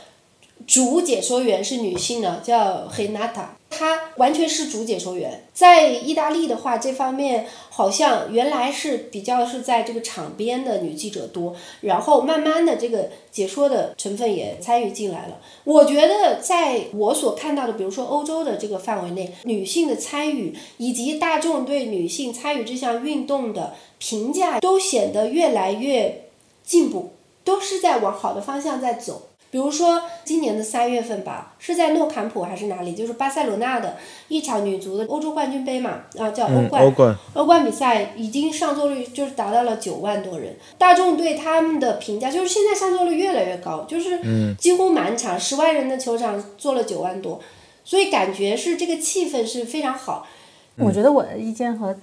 [0.68, 3.56] 主解说员是女性的，叫黑娜塔。
[3.70, 15.40] 她完全是主解说员，在意大利的话，这方面好像原来是比较是在这个场边的女记者多，然后慢慢的这个解说的成分也参与进来了。
[15.64, 26.24] 我觉得在我所看到的，比如说欧洲的这个范围内，女性的参与以及大众对女性参与这项运动的评价，都显得越来越
[26.66, 27.12] 进步，
[27.44, 29.24] 都是在往好的方向在走。
[29.50, 32.94] 比如说今年的三月份吧，是在诺坎普还是哪里？
[32.94, 33.96] 就是巴塞罗那的
[34.28, 44.20] 一场女足的欧洲冠军杯嘛，啊叫欧冠，欧冠，欧冠比赛已经上座率就是达到了九万多人，大众对他们的评价就是现在上座率越来越高，就是
[44.56, 47.40] 几乎满场十万人的球场坐了九万多，
[47.86, 50.28] 所以感觉是这个气氛是非常好。
[50.76, 51.96] 我觉得我的意见和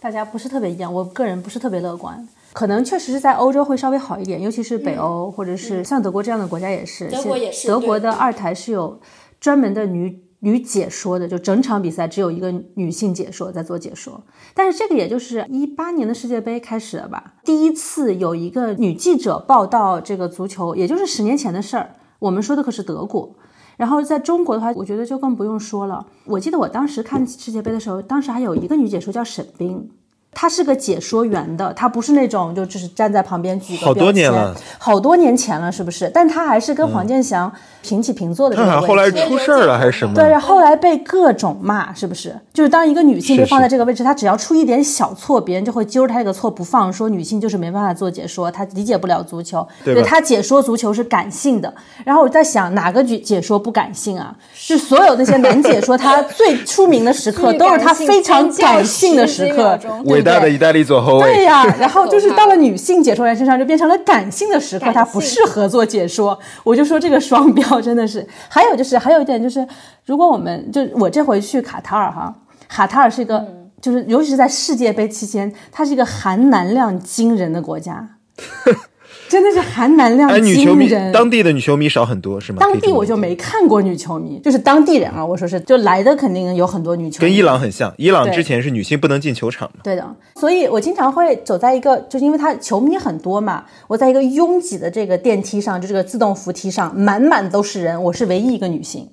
[0.00, 2.26] 大家不是特别一样，我个人不是特别乐观。
[2.52, 7.08] 可能确实是在欧洲会稍微好一点，尤其是北欧，或者是像德国这样的国家也是。
[7.08, 7.66] 德国也是。
[7.66, 9.00] 德国的二台是有
[9.40, 14.22] 专门的女女解说的，就整场比赛只有一个女性解说在做解说。
[14.54, 21.94] 但是这个也就是一八年的世界杯开始了吧，第一次有一个女记者报道这个足球，也就是十年前的事儿。
[22.18, 23.34] 我们说的可是德国。
[23.78, 26.06] 然后在中国的话，我觉得就更不用说了。
[26.26, 29.90] 我记得我当时看世界杯的时候，当时还有一个女解说叫沈冰。
[30.34, 36.10] 他是个解说员的，他不是那种就只是站在旁边举个好多标签年了，好多年前了，是不是？
[36.12, 37.52] 但他还是跟黄健翔
[37.82, 39.20] 平起平坐的这他好像个位置。
[39.20, 40.14] 后来出事儿了还是什么？
[40.14, 42.34] 对，后后来被各种骂，是不是？
[42.52, 51.72] 就是当一个女性被放在这个位置，她只要出一点小错，别人就会揪着她这个错不放，说女性就是没办法做解说，她理解不了足球，对吧她解说足球是感性的。
[52.04, 54.34] 然后我在想，哪个解解说不感性啊？
[54.66, 61.32] 就所有那些男解说，他最出名的时刻 都是他非常感性的时刻，对不对伟大的意大利左后卫。
[61.32, 66.38] 对呀、然后就是到了女性解说员身上，就变成了感性的时刻，她不适合做解说。
[66.64, 68.26] 我就说这个双标真的是。
[68.48, 69.66] 还有就是，还有一点就是，
[70.04, 72.34] 如果我们就我这回去卡塔尔哈，
[72.68, 73.46] 卡塔尔是一个，
[73.80, 78.08] 就是尤其是在世界杯期间，它是一个含男量惊人的国家，
[79.32, 81.10] 真的是含男量哎，女球迷惊人。
[81.10, 82.58] 当地的女球迷少很多是吗？
[82.60, 89.80] 当地我就没看过女球迷，就是当地人啊，我说是就来的肯定有很多女球迷，跟伊朗很像，伊朗之前是女性不能进球场嘛。
[89.82, 99.08] 对的，所以我经常会走在一个，就是因为他球迷很多嘛，我在一个拥挤的这个电梯上，就这个自动扶梯上，满满都是人，我是唯一一个女性。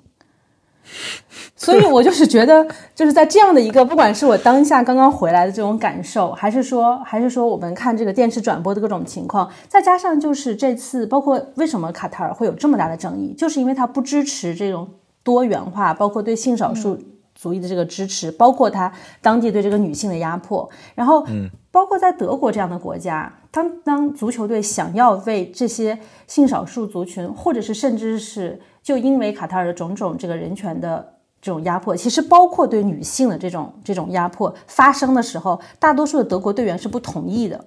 [1.60, 14.88] 所以我就是觉得，就是在这样的一个，不管是我当下刚刚回来的这种感受，还是说，还是说我们看这个电视转播的各种情况，再加上就是这次，包括为什么卡塔尔会有这么大的争议，就是因为它不支持这种
[15.22, 16.98] 多元化，包括对性少数
[17.36, 18.90] 族裔的这个支持，包括它
[19.22, 21.26] 当地对这个女性的压迫，然后，
[21.72, 37.66] 包括在德国这样的国家，当当足球队想要为这些性少数族群，或者是甚至是就因为卡塔尔的种种这个人权的这种压迫，其实包括对女性的这种这种压迫发生的时候，大多数的德国队员是不同意的。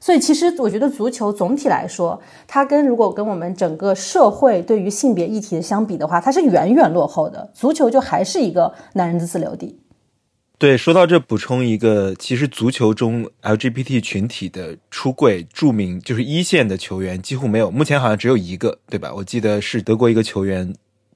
[0.00, 7.50] 所以，其实我觉得足球总体来说，它跟如果跟我们整个社会对于性别议题的相比的话，它是远远落后的。
[7.54, 9.78] 足球就还是一个男人的自留地。
[10.58, 19.10] 对，说到这，补充一个，其实足球中 LGBT 群体的出柜，著名就是一线的球员几乎没有，目前好像只有一个，对吧？
[19.16, 20.74] 我记得是德国一个球员，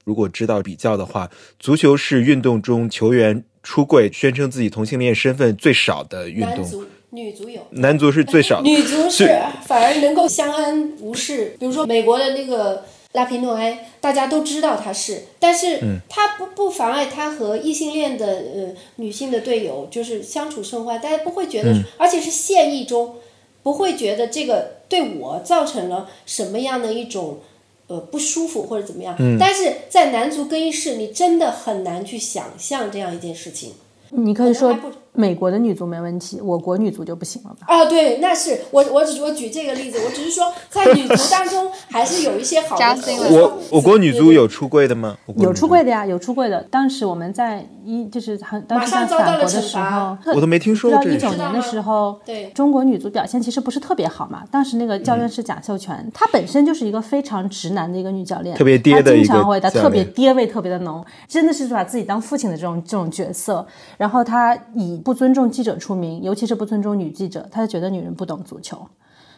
[0.09, 1.29] 如果知道比较的话，
[1.59, 6.67] 足球是运动中球员出柜、宣称自己同性恋身份最少的运动，
[7.11, 8.67] 女足有，男足是最少 的。
[8.67, 9.29] 女足是
[9.67, 11.55] 反而能够相安无事。
[11.59, 15.79] 比如说美国的那个拉皮诺埃，大家都知道他是，但是
[16.09, 23.17] 他不不妨碍他和异性恋的呃女性的队友就是相处甚欢，大家不会觉得，而且是现役中
[23.61, 27.41] 不会觉得这个对我造成了什么样的一种。
[27.89, 33.73] 呃，不舒服或者怎么样，但是在男足更衣室，你真的很难去想象这样一件事情。
[34.11, 34.75] 你可以说
[35.13, 37.67] 美国的女足没问题，我国女足就不行了吧？
[37.67, 42.97] 啊，对，那是我我只我举这个例子，我只是说在女足当中 还是有一些好的
[43.31, 45.15] 我我国女足有出柜的吗？
[45.37, 46.61] 有出柜的呀，有出柜的。
[46.71, 51.21] 当时我们在一就是很当时在法国的时候，我都没听说过这个事。
[51.21, 54.43] 九年的时候，对中国女足表现其实不是特别好嘛。
[54.51, 63.65] 当时那个教练是贾秀全，她本身就是一个非常直男的一个女教练，特别爹的一个她经常会她特别爹味特别的浓，真的是把自己当父亲的这种这种角色。
[63.97, 68.77] 然后她以不尊重记者出名，尤其是不尊重女记者，她就觉得女人不懂足球，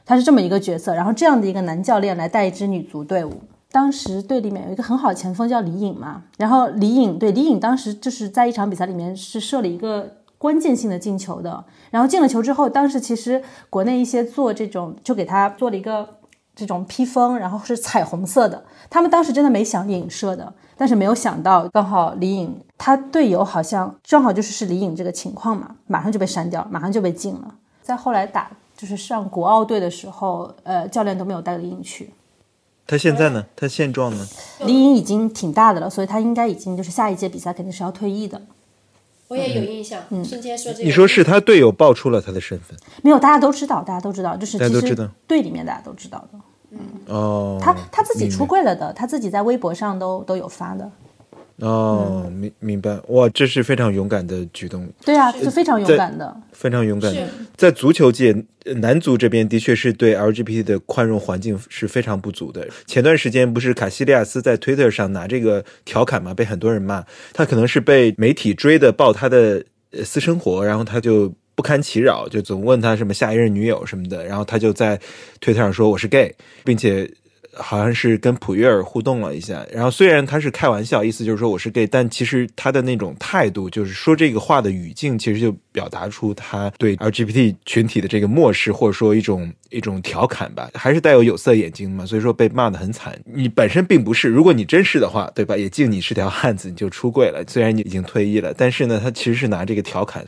[0.05, 0.93] 她是这么一个角色。
[0.93, 3.31] 然后这样的一个男教练来带一支女足队伍。
[3.71, 16.17] 当时队里面有一个很好的前锋叫李颖嘛，然后李颖对李颖当时就是在一场比赛里面是射了一个关键性的进球的，然后进了球之后，当时其实国内一些做这种就给他做了一个
[16.53, 27.55] 这种披风，然后是彩虹色的，他们当时真的没想影射的，但是没有想到刚好李颖他队友好像正好就是是李颖这个情况嘛，马上就被删掉，马上就被禁了。
[27.81, 32.11] 再后来打就是上国奥队的时候，呃，教练都没有带李颖去。
[32.91, 33.45] 他现在呢？
[33.55, 34.27] 他现状呢？
[34.65, 38.41] 李颖已经挺大的了，所以他应该已经就是下一届比赛肯定是要退役的。
[39.29, 40.01] 我也有印象。
[40.25, 46.39] 瞬间说这个，你说是他队友爆出了他的身份没有，大家都知道，大家都知道，就是其实大家都知道队里面大家都知道的。
[46.71, 47.57] 嗯哦。
[47.61, 50.91] 他他自己出柜了的，他自己在微博上都都有发的。
[51.61, 56.35] 哦，明明白哇，这是非常勇敢的举动，对啊，是非常勇敢的。
[56.51, 57.27] 非常勇敢的。
[57.55, 58.35] 在足球界，
[58.65, 62.67] 呃男足这边的确是对 LGBT 的宽容环境是非常不足的。
[62.87, 71.33] 前段时间不是卡西利亚斯在 Twitter 上拿这个调侃嘛，被很多人骂，他可能是被媒体追的爆他的呃私生活，然后他就。
[71.53, 74.99] 不堪其扰，就总问他什么下一任女友什么的，然后他就在
[75.41, 76.33] 推特上说我是 gay，
[76.63, 77.07] 并且
[77.53, 79.65] 好像是跟普约尔互动了一下。
[79.71, 93.19] 然后虽然他是开玩笑，意思就是说我是 gay，但其实他的那种态度，就是说这个话的语境，其实就表达出他对 LGBT 群体的这个漠视，或者说一种一种调侃吧，还是带有有色眼镜嘛，所以说被骂得很惨。
[93.25, 95.57] 你本身并不是，如果你真是的话，对吧？
[95.57, 97.43] 也敬你是条汉子，你就出柜了。
[97.47, 100.25] 虽然你已经退役了，但是呢，他其实是拿这个调侃。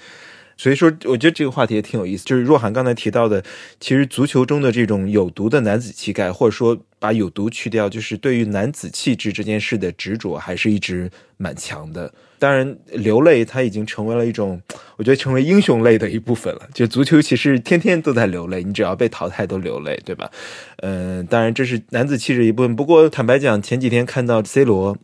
[0.58, 2.24] 所以说，我觉得这个话题也挺有意思。
[2.26, 3.43] 就是若涵刚才提到的，
[3.80, 12.14] 其实足球中的这种有毒的男子气概，或者说把有毒去掉，就是对于男子气质这件事的执着，还是一直蛮强的。
[12.39, 14.62] 当然，流泪它已经成为了一种，
[14.97, 16.62] 我觉得成为英雄类的一部分了。
[16.74, 20.30] 就足球其实天天都在流泪，你只要被淘汰都流泪，对吧？
[20.78, 22.76] 嗯，当然这是男子气质一部分。
[22.76, 24.97] 不过坦白讲，前几天看到 C 罗。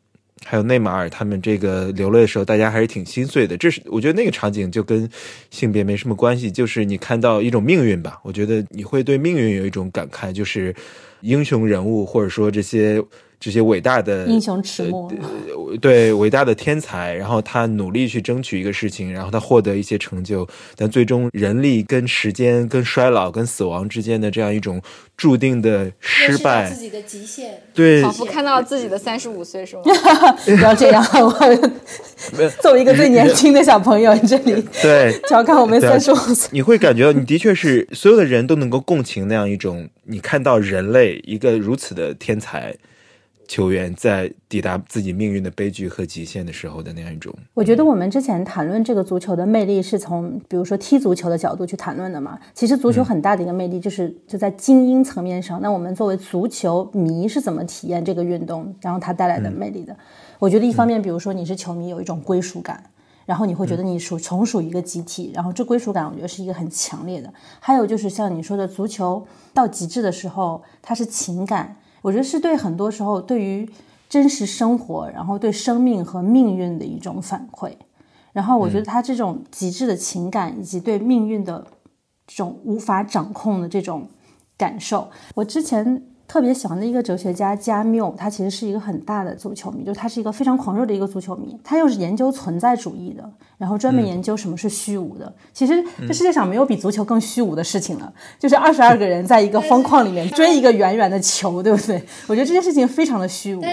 [0.46, 3.58] 还有内马尔他们这个流泪的时候，大家还是挺心碎的。
[3.58, 5.10] 这是我觉得那个场景就跟
[5.50, 8.20] 性别没什么关系，就是你看到一种命运吧。
[8.24, 10.74] 我觉得你会对命运有一种感慨，就是
[11.22, 13.04] 英雄人物或者说这些。
[13.40, 15.10] 这些伟大的英雄迟暮，
[15.80, 24.82] 对伟大的天才，然后他努力去争取一个事情，然后他获得一些成就，但最终人力跟时间、跟衰老、跟死亡之间的这样一种
[25.16, 29.84] 注定的失败，自己的极限，对，仿佛看到自己的三十五岁，是吗？
[30.44, 31.32] 不要这样，我
[32.62, 35.18] 作为一个最年轻的小朋友，这里 对。
[35.30, 42.76] 调侃我们三十五岁，你会感觉到你的确是所有的人都能够共情那样一种，你看到人类一个如此的天才。
[43.50, 52.40] 球员在抵达自己命运的悲剧和极限的时候的那样一种，我觉得我们之前谈论这个足球的魅力，是从比如说踢足球的角度去谈论的嘛。
[52.54, 55.60] 其实足球很大的一个魅力就是就在精英层面上。
[55.64, 59.98] 那我们作为足球迷是怎么体验这个运动，然后它带来的魅力的？
[60.38, 62.84] 我觉得一方面，比如说你是球迷，有一种归属感，
[63.26, 67.34] 然后你会觉得你属从属一个集体，然后这归属感我觉得是一个很强烈的。
[67.60, 69.26] 还有就是像你说的，足球
[69.56, 71.76] 到极致的时候，它是情感。
[72.02, 73.70] 我觉得是对很多时候对于
[74.08, 77.72] 真实生活，然后对生命和命运的一种反馈。
[78.32, 81.66] 然后我觉得他这种极致的情感，以及对命运的
[82.28, 84.08] 这种无法掌控的这种
[84.58, 86.04] 感受，我之前。
[86.30, 91.58] 特别喜欢的一个哲学家加缪，他其实是一个很大的足球迷，就他是一个非常狂热的一个足球迷。
[91.64, 93.28] 他又是研究存在主义的，
[93.58, 95.34] 然后专门研究什么是虚无的。
[95.52, 102.00] 其实这世界上没有比足球更虚无的事情了，就是二十二个人在一个方框里面 追一个圆圆的球，对不对？
[102.28, 103.64] 我觉得这件事情非常的虚无。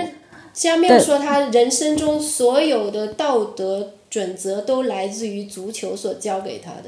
[0.54, 6.84] 加缪说，他人生中所有的道德准则都来自于足球所教给他的。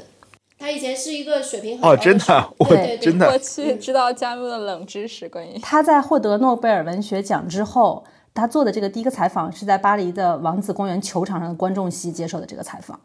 [0.59, 8.03] 他以前是一个水平很高的，哦，真的，我真的，我去知道加缪的冷知识关于他在获得诺贝尔文学奖之后，
[8.33, 12.99] 他做的这个第一个采访是在巴黎的王子公园球场上的观众席接受的这个采访，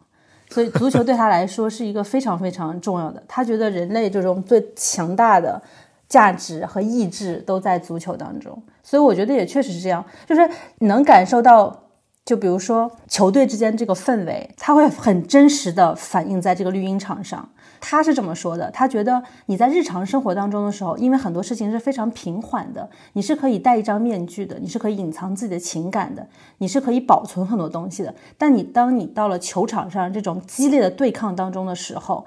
[0.51, 3.23] 所以足球对他来说是一个非常非常重要的。
[3.29, 5.63] 他觉得人类这种最强大的
[6.09, 10.51] 价值和意志都在足球当中，所以我觉得也确实是这样，就是
[10.81, 11.84] 能感受到。
[12.25, 17.51] 就比如说球队之间这个氛围，他会很真实的反映在这个绿茵场上。
[17.81, 26.27] 他是这么说的：他觉得你在日常生活当中的时候，因为很多事情是非常平缓的，你是可以戴一张面具的，你是可以隐藏自己的情感的，
[26.59, 28.15] 你是可以保存很多东西的。
[28.39, 32.25] 但你当你到了球场上这种激烈的对抗当中的时候，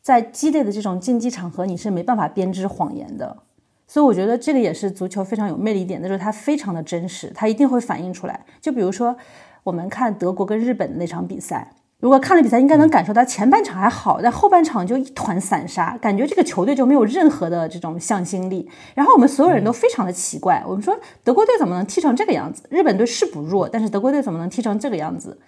[0.00, 3.43] 在激烈的这种竞技场合，你是没办法编织谎言的。
[3.86, 8.44] 所以我觉得这个也是足球非常有魅力点的，就是它非常的真实，它一定会反映出来。
[8.60, 9.16] 就比如说
[9.62, 11.70] 我们看德国跟日本的那场比赛，
[12.00, 18.68] 如果看了比赛，应该能感受到前半场还好，但后半场就一团散沙，感觉这个球队就没有任何的这种向心力。
[18.94, 22.62] 然后我们所有人都非常的奇怪，我们说德国队怎么能踢成这个样子？
[22.68, 25.38] 日本队是不弱，但是德国队怎么能踢成这个样子？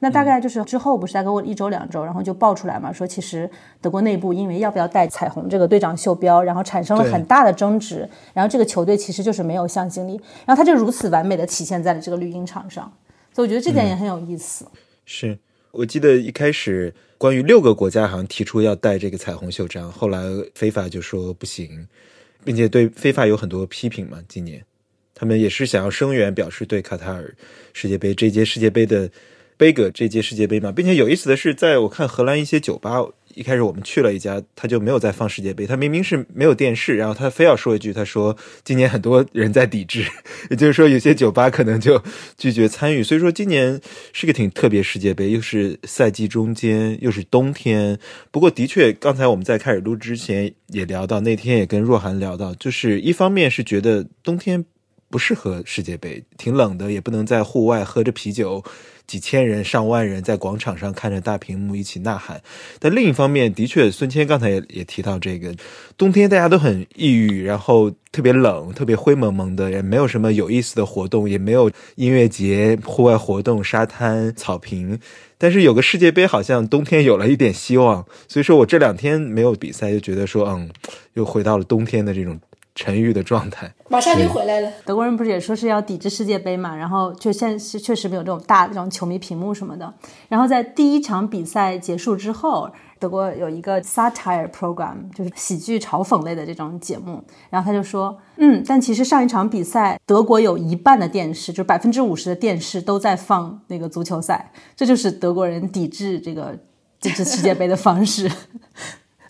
[0.00, 3.48] 那大概就是之后不是再给我一周两周，然后就爆出来嘛，说其实
[3.80, 12.92] 德国内部因为要不要带彩虹这个队长袖标，然后产生了很大的争执，然后这个球队其实就是没有向心力，然后他就如此完美的体现在了这个绿茵场上，
[13.32, 14.66] 所以我觉得这点也很有意思。
[15.06, 15.38] 是
[15.70, 20.20] 我记得一开始关于六个国家好像提出要带这个彩虹袖章，后来
[20.54, 21.88] 非法就说不行，
[22.44, 24.18] 并且对非法有很多批评嘛。
[24.28, 24.62] 今年
[25.14, 27.34] 他们也是想要声援，表示对卡塔尔
[27.72, 29.10] 世界杯这届世界杯的。
[29.56, 32.96] 杯葛这届世界杯嘛，并且有意思的是，在我看荷兰一些酒吧，
[33.34, 40.04] 一开始我们去了一家，他就没有在放世界杯，他明明是没有电视，然后他非要说一句，他说今年很多人在抵制，
[40.50, 42.02] 也就是说有些酒吧可能就
[42.36, 43.80] 拒绝参与，所以说今年
[44.12, 47.98] 是个挺特别世界杯，又是赛季中间，又是冬天。
[48.30, 54.64] 不过的确，刚才我们在开始录之前也聊到，那天也跟若涵聊到，就是一方面是觉得冬天
[55.16, 58.62] 不适合世界杯，挺冷的，也不能在户外喝着啤酒。
[59.06, 62.42] 几千人、上万人在广场上看着大屏幕一起呐喊，
[62.78, 65.54] 但另一方面，的确，孙谦刚才也也提到这个，
[65.96, 74.98] 冬天大家都很抑郁，然后特别冷，特别灰蒙蒙的，也没有什么有意思的活动，也没有音乐节、户外活动、沙滩、草坪。
[75.38, 78.04] 但是有个世界杯，好像冬天有了一点希望。
[78.28, 80.68] 所以说我这两天没有比赛，就觉得说，嗯，
[81.14, 82.38] 又回到了冬天的这种。
[82.76, 84.70] 沉郁的状态，马上就回来了。
[84.84, 86.76] 德国人不是也说是要抵制世界杯嘛？
[86.76, 89.92] 然后就现是确实没有这种大的这种球迷屏幕什么的。
[90.28, 97.24] 然后在第一场比赛结束之后，德国有一个 satire program，就是喜剧嘲讽类的这种节目。
[97.48, 106.54] 然后他就说，嗯，但其实上一场比赛，德国有一半的电视，就是百分之五十的电视都在放那个足球赛，这就是德国人抵制这个
[107.00, 108.30] 这次世界杯的方式。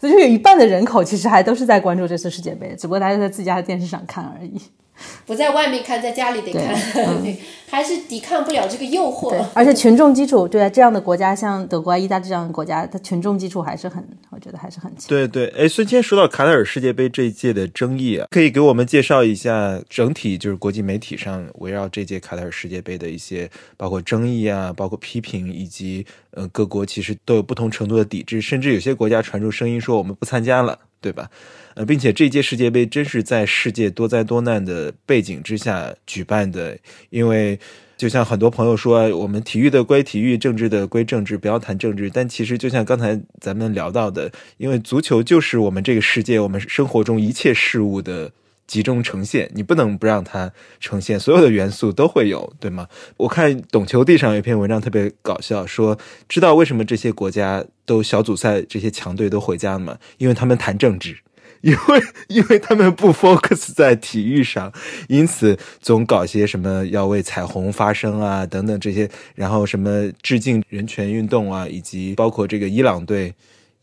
[0.06, 4.60] 就是有一半的人口其实还都是在关注这次世界杯，只不过大家在自家的电视上看而已。
[5.26, 6.74] 不在外面看，在家里得看，
[7.68, 9.34] 还是抵抗不了这个诱惑。
[9.54, 15.08] 而且群众基础，对这样的国家，像德国、意大利这样的国家，它群众基础还是很，我觉得还是很强。
[15.08, 31.30] 对对，哎，孙谦说到卡塔尔世界杯这一届的争议啊，可以给我们介绍一下整体就是国际媒体上围绕这届卡塔尔世界杯的一些包括争议啊，包括批评，以及呃各国其实都有不同程度的抵制，甚至有些国家传出声音说我们不参加了，对吧？
[31.74, 36.78] 呃，并且这届世界杯真是在世界多灾多难的背景之下举办的，
[37.10, 37.58] 因为
[37.96, 42.10] 就像很多朋友说，我们体育的归体育，政治的归政治，不要谈政治。
[42.10, 48.32] 但其实就像刚才咱们聊到的，因为足球就是我们这个世界，我们生活中一切事物的
[48.66, 52.86] 集中呈现，你不能不让它呈现，所有的元素都会有，对吗？
[53.16, 55.98] 我看懂球帝上有一篇文章特别搞笑，说
[56.28, 59.98] 知道为什么这些国家都小组赛这些强队都回家了吗？
[60.18, 61.18] 因为他们谈政治。
[61.62, 64.70] 因为因为他们不 focus 在体育上，
[65.08, 73.34] 因此总搞些什么要为彩虹发声啊等等这些，然后什么致敬人权运动啊，以及包括这个伊朗队，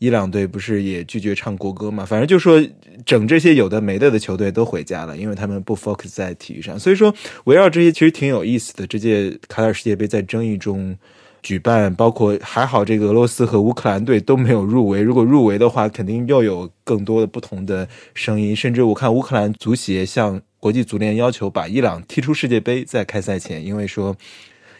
[0.04, 2.04] 伊朗队不是也拒绝唱国歌嘛？
[2.04, 2.62] 反正就说
[3.06, 6.78] 整这些有的没的的球队都回家了，因为他们不 focus 在体育上。
[6.78, 8.86] 所以说围绕这些其实挺有意思的。
[8.86, 10.96] 这届卡塔尔世界杯在争议中。
[11.44, 15.02] 举办包括还好，这个俄罗斯和乌克兰队都没有入围。
[15.02, 18.56] 如果入围的话，肯定又有更多的不同的声音。
[18.56, 24.16] 甚至我看乌克兰足协向国际足联要求把伊朗踢出世界杯，在开赛前，因为说。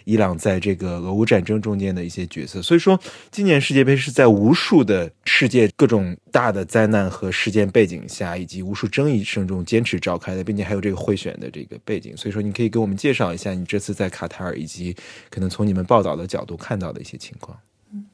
[0.04, 2.98] 伊朗在这个俄乌战争中间的一些角色，所以说
[3.30, 12.16] 今年世界杯是在无数的世界各种大的灾难和事件背景下，以及无数争议声中坚持召开的，并且还有这个贿选的这个背景。
[12.16, 14.94] 所以说，你可以给我们介绍一下你这次在卡塔尔以及
[15.30, 17.58] 可能从你们报道的角度看到的一些情况。
[17.92, 18.04] 嗯，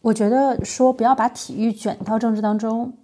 [0.00, 2.96] 我觉得说不要把体育卷到政治当中，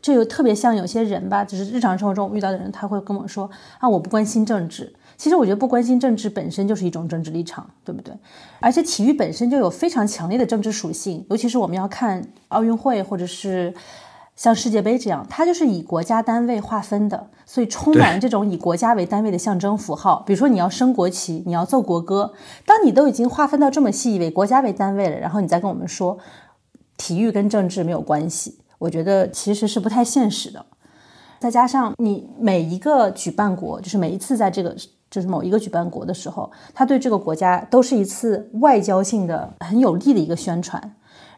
[0.00, 4.94] 这就特别像有些人吧，就是日常生活中遇到的人，他会跟我说啊，我不关心政治。
[5.20, 8.14] 其实我觉得不关心政治本身就是一种政治立场，对不对？
[8.58, 13.74] 而且体育本身就有非常强烈的政治属性，尤其是我们要看奥运会或者是
[14.34, 20.22] 像世界杯这样，它就是以国家单位划分的，所以充满了这种以国家为单位的象征符号。
[20.26, 22.32] 比如说你要升国旗，你要奏国歌，
[22.64, 26.16] 当你都已经划分到这么细，以为国家为单位了，然后你再跟我们说
[26.96, 30.64] 体育跟政治没有关系，我觉得其实是不太现实的。
[31.38, 34.74] 再加上你每一个举办国，就是每一次在这个。
[35.10, 40.94] 就是某一个举办国的时候，他对这个国家都是一次外交性的很有利的一个宣传。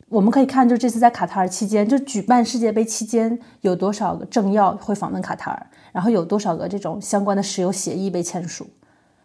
[0.08, 8.66] 我们可以看，就这次在卡塔尔期间，就举办世界杯期间，有多少个政要会访问卡塔尔，然后有多少个这种相关的石油协议被签署，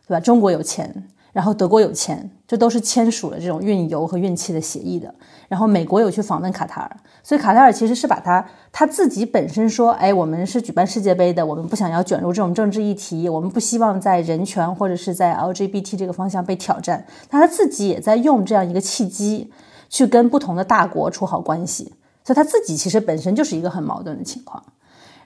[0.08, 0.20] 对吧？
[0.22, 1.04] 中国有钱。
[1.34, 5.14] 然后德国有钱，这都是签署了这种运油和运气的协议的。
[5.48, 17.06] 然后美国有去访问卡塔尔，所以卡塔尔其实是把他他自己本身说，哎，我们是举办世界杯的，我们不想要卷入这种政治议题，我们不希望在人权或者是在 LGBT 这个方向被挑战。
[17.30, 19.52] 但他自己也在用这样一个契机
[19.90, 21.94] 去跟不同的大国处好关系，
[22.26, 24.64] 所以他自己其实本身就是一个很矛盾的情况。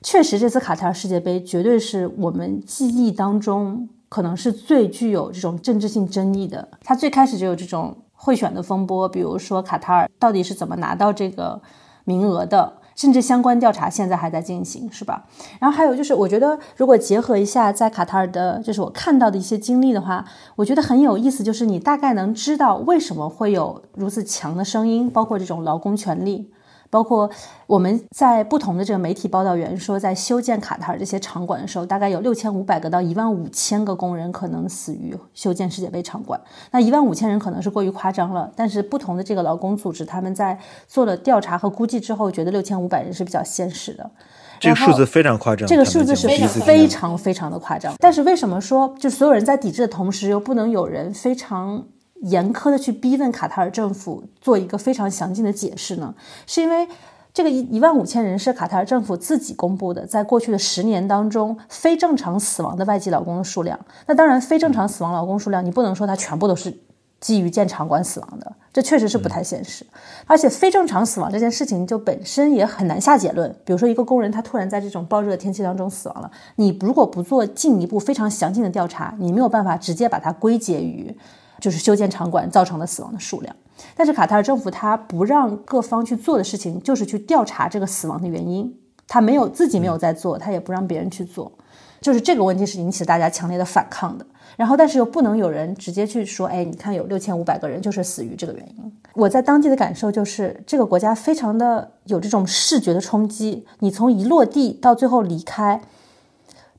[0.03, 3.87] 确实，这次卡塔尔世界杯绝对是我们记忆当中。
[4.11, 6.67] 可能是最具有这种政治性争议的。
[6.83, 11.61] 它最开始就有这种贿选的风波，比如说卡塔尔到底是怎么拿到这个
[12.03, 15.25] 名额的，甚至相关调查现在还在进行，是吧？
[15.61, 20.25] 然后还有就是，我觉得如果结合一下在卡塔尔的，就是我看到的一些经历的话，
[20.57, 26.51] 我觉得很有意思，就是你大概能知道为什么会有如此强的声音，包括这种劳工权利。
[26.91, 27.27] 包括
[27.65, 36.39] 我们在不同的这个媒体报道员说，在修建卡塔尔这些场馆的时候，大概有六千五百个到一万五千个工人可能死于修建世界杯场馆。
[36.69, 44.11] 那一万五千人可能是过于夸张了，但是不同的这个劳工组织他们在做了调查和估计之后，觉得六千五百人是比较现实的。
[44.59, 47.95] 这个数字非常夸张，这个数字是非常非常的夸张。
[47.99, 51.85] 但是为什么说就所有人在抵制的同时，又不能有人非常？
[52.21, 56.15] 严苛的去逼问卡塔尔政府做一个非常详尽的解释呢？
[56.47, 56.87] 是因为
[57.33, 63.79] 这个一一万五千人是卡塔尔政府自己公布的，在过去的十年当中非正常死亡的外籍劳工的数量。
[64.05, 66.77] 那当然，非正常死亡劳工数量，你不能说它全部都是
[67.21, 69.85] 基于建场馆死亡的，这确实是不太现实。
[70.27, 73.49] 而且，非正常死亡这件事情就本身也很难下结论。
[73.63, 81.15] 比如说，一个工人他突然在这种暴热天气当中死亡了，你如果不做进一步非常详尽的调查，你没有办法直接把它归结于。
[81.61, 83.55] 就是修建场馆造成的死亡的数量。
[83.95, 88.77] 但是卡塔尔政府他不让各方去做的事情，就是去调查这个死亡的原因。
[89.07, 91.51] 他没有自己没有在做，他也不让别人去做。
[91.99, 94.25] 就是这个问题是引起大家强烈的反抗的。
[94.55, 98.91] 然后，但是又不能有人直接去说，哎，你看有六千五百个人就是死于这个原因。
[99.13, 103.65] 我在当地的感受就是，这个国家非常的有这种视觉的冲击。
[103.79, 105.81] 你从一落地到最后离开，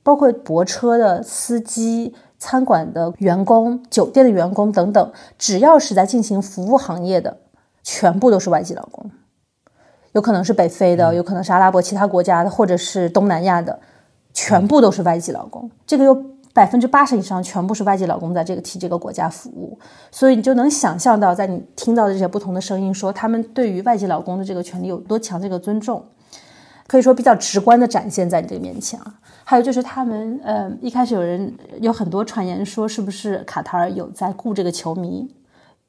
[0.03, 2.15] 包括泊车的司机。
[2.43, 7.39] 餐馆的员工、酒店的员工等等，只要是在进行服务行业的，
[7.85, 9.09] 全部都是外籍劳工。
[10.11, 13.79] 有可能是北非的，有可能是阿拉伯其他国家的，或者是东南亚的，
[14.35, 15.71] 全部都是外籍劳工。
[15.87, 16.13] 这个有
[16.53, 19.79] 百分之八十以上全部是外籍劳工在这个替这个国家服务，
[20.11, 26.05] 所以你就能想象到，在你听到的这些不同的声音，说他们对于外籍劳工的这个权利有多强，这个尊重，
[26.89, 29.15] 可以说比较直观的展现在你这个面前啊。
[29.45, 35.29] 还有就是他们，呃，一开始有人有很多传言说，是不是卡塔尔有在雇这个球迷？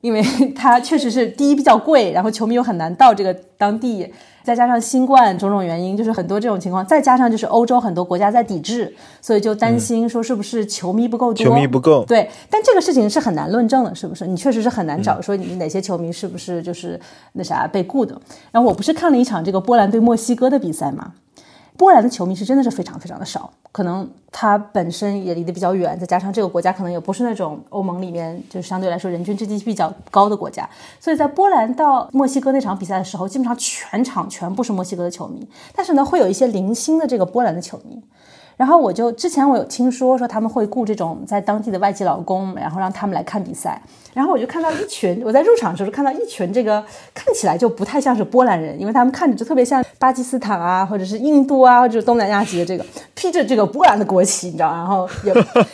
[0.01, 0.21] 因为
[0.53, 4.11] 他确实是第一比较贵，然后球迷又很难到这个当地。
[4.43, 12.03] 再加上新冠种种原因，就是很多这种情况，再加上就是欧洲很多国家在抵制，所以就担心说是不是球迷不够多，球迷不够。
[12.03, 14.27] 对，但这个事情是很难论证的，是不是？
[14.27, 16.99] 你确实是很难找说你哪些球迷是不是就是
[17.31, 18.19] 那啥被雇的。
[18.51, 21.13] 然后我不是看了一场这个波兰对墨西哥的比赛嘛？
[21.77, 30.69] 波兰的球迷是真的是非常非常的少，可能他本身也离得比较远，再加上这个国家可能也不是那种欧盟里面就是相对来说人均 GDP 比较高的国家，
[30.99, 38.01] 所以在波兰到墨西哥那场比赛的时候，基本上全场全部是墨西哥的球迷，但是呢，会有一些零星的这个波兰的球迷。
[38.55, 43.81] 然后我就之前我有听说说他们会雇这种在当地的外籍劳工，然后让他们来看比赛。
[44.13, 46.83] 然后我就看到一群，我在入场的时候看到一群这个
[47.15, 52.85] 看起来就不太像是波兰人，因为他们看着就特别像巴基斯坦啊，或者是印度啊，或者是东南亚籍的这个
[53.15, 54.69] 披着这个波兰的国旗，你知道？
[54.69, 55.33] 然后也，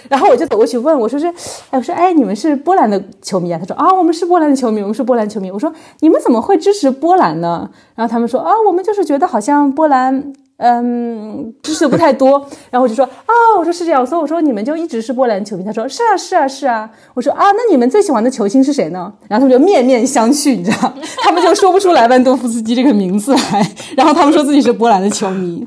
[0.09, 3.59] 然后我就走过去问我说是，哎我说哎你们是波兰的球迷啊？
[3.59, 5.51] 他说啊我们是波兰的球迷，我们是波兰球迷。
[5.51, 5.69] 我说
[5.99, 7.69] 你们怎么会支持波兰呢？
[7.95, 10.31] 然后他们说啊我们就是觉得好像波兰。
[10.61, 15.63] 嗯，知识不太多，然后我就说哦，我说是这样，所以我说你们就一直是波兰球迷。
[15.63, 16.89] 他说是啊，是啊，是啊。
[17.13, 19.11] 我说啊，那你们最喜欢的球星是谁呢？
[19.29, 25.65] 然后他们就面面相觑，你知道，他们就说不出来万多夫斯基这个名字来，然后他们说自己是波兰的球迷，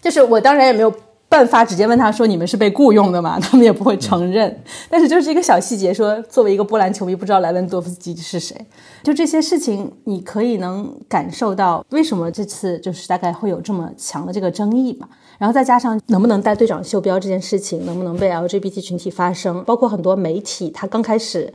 [0.00, 0.92] 就是我当然也没有。
[1.30, 4.62] 办法直接问他说：“你们是被雇佣的吗？” 他们也不会承认。
[4.90, 8.56] 但是就是一个小细节，说作为一个波兰球迷，不知道莱万多夫斯基是谁。
[9.04, 15.08] 就这些事情，你可以能感受到为什么这次就是大概会有这么强的这个争议吧。
[15.38, 21.50] 然后再加上能不能带队长袖标这件事情，能不能被 LGBT 群体发声，包括很多媒体，他刚开始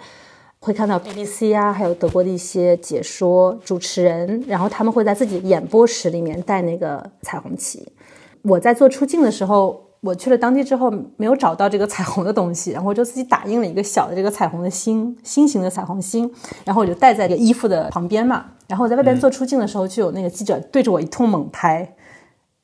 [0.62, 7.86] 会看到 BBC 啊，还有德国的一些解说主持人，然后他们会在自己演播室里面带那个彩虹旗。
[8.48, 16.32] 我在做出境的时候，我去了当地之后没有找到这个 彩虹的东西，然后我就自己打印了一个小的这个彩虹的星心形的彩虹星，
[16.64, 18.46] 然后我就戴在这个衣服的旁边嘛。
[18.68, 21.96] 然后我在外边做出境的时候，就有那个记者对着我一通猛拍，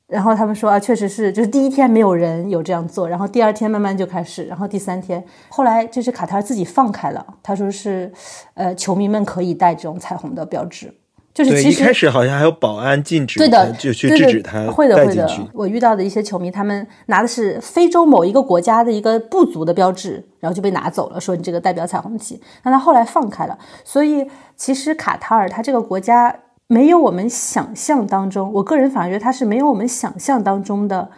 [0.08, 8.12] 然后他们说啊，确实是，就是第一天没有人有这样做，然后第二天慢慢就开始，然后第三天，后来就是卡塔尔自己放开了，他说是，
[8.56, 10.94] 呃，球迷们可以带这种彩虹的标志。
[11.34, 15.28] 就是其实一开始好像还有保安禁止，对的，就去制止他会的会的。
[15.54, 22.42] 我遇到的一些球迷，他们拿的是非洲某一个国家的一个部族的标志，然后就被拿走了，说你这个代表彩虹旗。
[22.62, 26.36] 但他后来放开了，所以其实卡塔尔它这个国家
[26.68, 31.12] 没有我们想象当中，我个人反而觉得它是没有我们想象当中的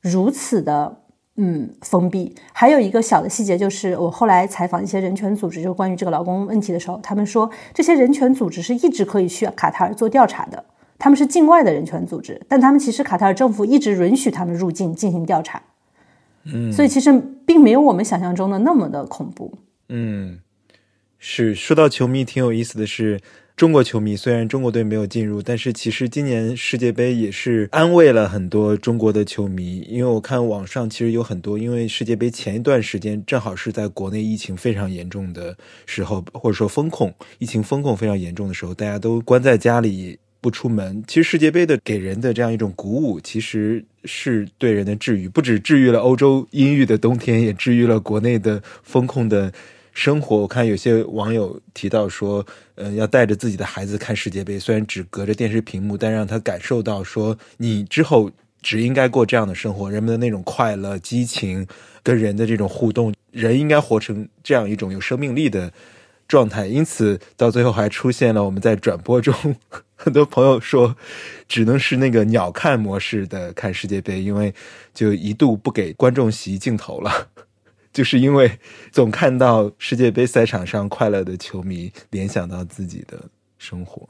[0.00, 1.02] 如此的。
[1.36, 2.34] 嗯，封闭。
[2.52, 10.64] 还有一个小的细节，就是我后来采访一些人权组织，就关于这个劳工问题的时候，他们说这些人权组织是一直可以去卡塔尔做调查的，
[10.98, 15.62] 他们是境外的人权组织，但他们其实卡塔尔政府一直允许他们入境进行调查。
[16.44, 17.12] 嗯，所以其实
[17.44, 19.52] 并没有我们想象中的那么的恐怖。
[19.88, 20.38] 嗯，
[21.18, 23.20] 是说到球迷，挺有意思的是。
[23.56, 29.78] 中国球迷虽然中国队没有进入，但是其实今年世界杯也是安慰了很多中国的球迷。
[29.88, 35.56] 因为我看网上其实有很多，因为世界杯前一段时间正好是在国内疫情非常严重的
[35.86, 41.02] 时候，或者说风控疫情风控非常严重的时候，大家都关在家里不出门。
[41.08, 49.50] 其实世界杯的给人的这样一种鼓舞，其实是对人的治愈，不止治愈了欧洲阴郁的冬天，也治愈了国内的风控的。
[49.96, 61.66] 生活，我看有些网友提到说，嗯，要带着自己的孩子看世界杯，虽然只隔着电视屏幕，但让他感受到说，你之后只应该过这样的生活，人们的那种快乐、激情，
[62.02, 65.72] 跟人的这种互动，人应该活成这样一种有生命力的
[66.28, 66.66] 状态。
[66.66, 69.34] 因此，到最后还出现了我们在转播中，
[69.94, 70.94] 很多朋友说，
[71.48, 74.52] 只能是那个鸟看模式的看世界杯，因为
[74.92, 77.28] 就一度不给观众席镜头了。
[77.96, 78.58] 就是因为
[78.92, 83.18] 总看到世界杯赛场上快乐的球迷，联想到自己的
[83.56, 84.06] 生活。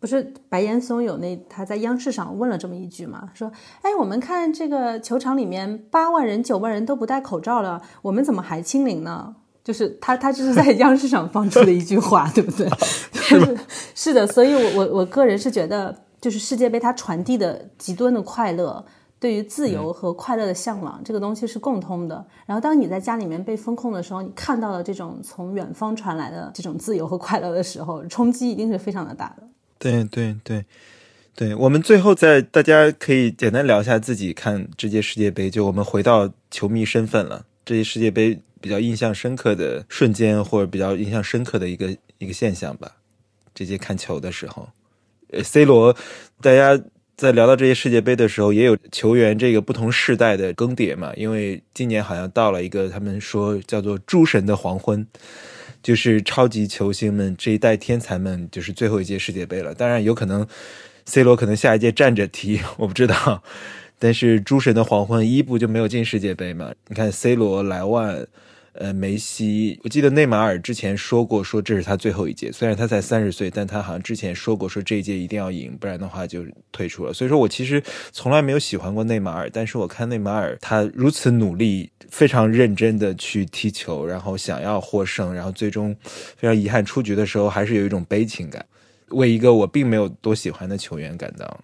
[0.00, 3.28] 不是白岩松有那他在央视上问了这么一句嘛？
[3.34, 3.52] 说，
[3.82, 9.36] 哎，我们看这个球场里面八万人、九万人都不戴口罩了，我们怎么还清零呢？
[9.62, 12.66] 就是他他就是在央视上放出的一句话， 对不对？
[13.12, 13.58] 是
[13.94, 18.82] 是的，所以我我我个人是觉得，就是世界杯它传递的极端的快乐。
[19.22, 22.26] 对于自由和快乐的向往，这个东西是共通的。
[22.44, 29.44] 然后，当你在家里面被封控的时候，你看到了这种从远方传来的这种自由和快乐的时候，冲击一定是非常的大的。
[29.78, 30.64] 对对对，
[31.36, 37.46] 对我们最后再大家可以简单聊一下自己看这届世界杯，就我们回到球迷身份了。
[37.64, 42.90] 这届世界杯比较印象深刻的瞬间，或者比较印象深刻的一个一个现象吧。
[43.54, 44.68] 这届看球的时候，
[45.30, 45.94] 呃，C 罗，
[46.40, 46.82] 大家。
[47.16, 51.12] 在聊到这些世界杯的时候，也有球员这个不同世代的更迭嘛？
[51.14, 55.06] 因为今年好像到了一个他们说叫做“诸神的黄昏”，
[55.82, 59.74] 就是超级球星们这一代天才们就是最后一届世界杯了。
[59.74, 60.46] 当然，有可能
[61.04, 63.42] C 罗可能下一届站着踢，我不知道。
[63.98, 66.72] 但是“诸神的黄昏”伊布就没有进世界杯嘛？
[66.88, 68.26] 你看 C 罗、莱万。
[68.74, 72.50] 呃，梅西，我记得内马尔之前说过，说这是他最后一届。
[72.50, 76.42] 虽然他才三十岁，但他好像之前说过，说这一届一定要赢，不然的话就
[76.72, 77.12] 退出了。
[77.12, 77.82] 所以说我其实
[78.12, 88.64] 从来没有喜欢过内马尔，但是我看内马尔他如此努力，非常认真的去踢球，然后想要获胜，然后最终非常遗憾出局的时候，还是有一种悲情感，
[89.08, 91.60] 为一个我并没有多喜欢的球员感到。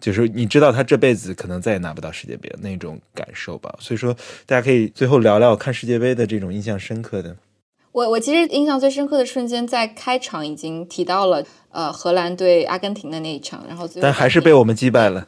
[0.00, 4.14] 就是你知道他这辈子可能再也拿不到世界杯那种感受吧，所以说
[4.46, 7.36] 大家可以最后聊聊看世界杯的这种印象深刻的。
[7.92, 11.44] 我我其实印象最深刻的瞬间在开场已经提到了。
[11.72, 15.26] 呃，荷兰对阿根廷的那一场，然后最但还是被我们击败了。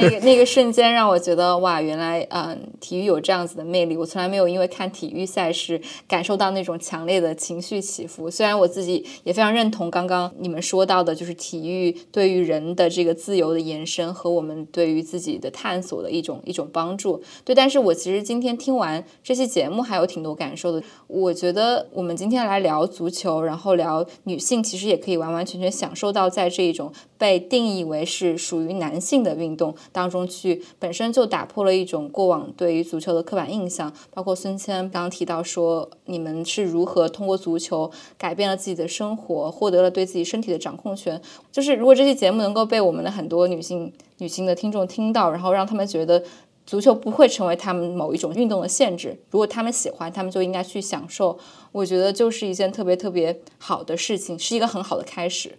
[0.00, 3.96] 那个那个瞬间让我觉得哇，原来嗯，体育有这样子的魅力。
[3.96, 8.30] 我从来没有因为看体育赛事感受到那种强烈的情绪起伏。
[8.30, 17.20] 虽然我自己也非常认同刚刚你们说到的，就是体育对于人的这个自由的延伸和我们对于自己的探索的一种一种帮助。
[17.44, 20.80] 对，但是我其实今天听完这期节目还有挺多感受的。
[21.08, 25.47] 我觉得我们今天来聊足球，然后聊女性，其实也可以完完。
[25.48, 33.92] 全全享受到在这一种被定义为是属于男性的运动当中去，本身就打破了一种过往对于足球的刻板印象。
[34.12, 41.20] 包括孙谦刚刚提到说，你们是如何通过足球改变了自己的生活，获得了对自己身体的掌控权。
[41.50, 46.22] 就是如果这期节目能够被我们的很多女性女性的听众听到，然后让他们觉得
[46.68, 51.38] 足球不会成为他们某一种运动的限制，如果他们喜欢，他们就应该去享受。
[51.72, 55.58] 我觉得就是一件特别特别好的事情，是一个很好的开始。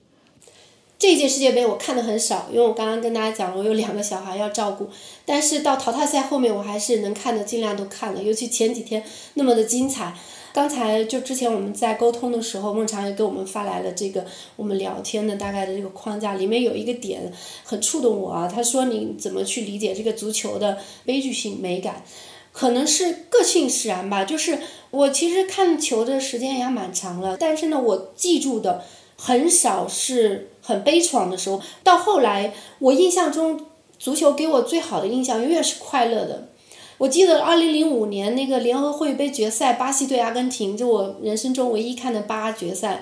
[1.00, 4.88] 这届世界杯我看的很少，因为我刚刚跟大家讲，我有两个小孩要照顾。
[5.26, 8.22] 但是到淘汰赛后面，我还是能看的，尽量都看了。
[8.22, 9.04] 尤其前几天
[9.34, 10.16] 那么的精彩。
[10.54, 17.32] 刚才就之前我们在沟通的时候，孟常也给我们发来了这个我们聊天的大概的这个框架，里面有一个点
[17.64, 18.48] 很触动我啊。
[18.48, 22.04] 他说你怎么去理解这个足球的悲剧性美感？
[22.52, 24.58] 可能是个性使然吧，就是
[24.90, 28.84] 我其实看球的时间也蛮长了，但是呢，我记住的
[29.16, 31.62] 很少是很悲怆的时候。
[31.84, 33.68] 到后来，我印象中
[34.00, 36.50] 足球给我最好的印象永远是快乐的。
[37.00, 43.02] 我记得二零零五年那个联合会杯决赛，巴西对阿根廷，就我人生中唯一看的八决赛，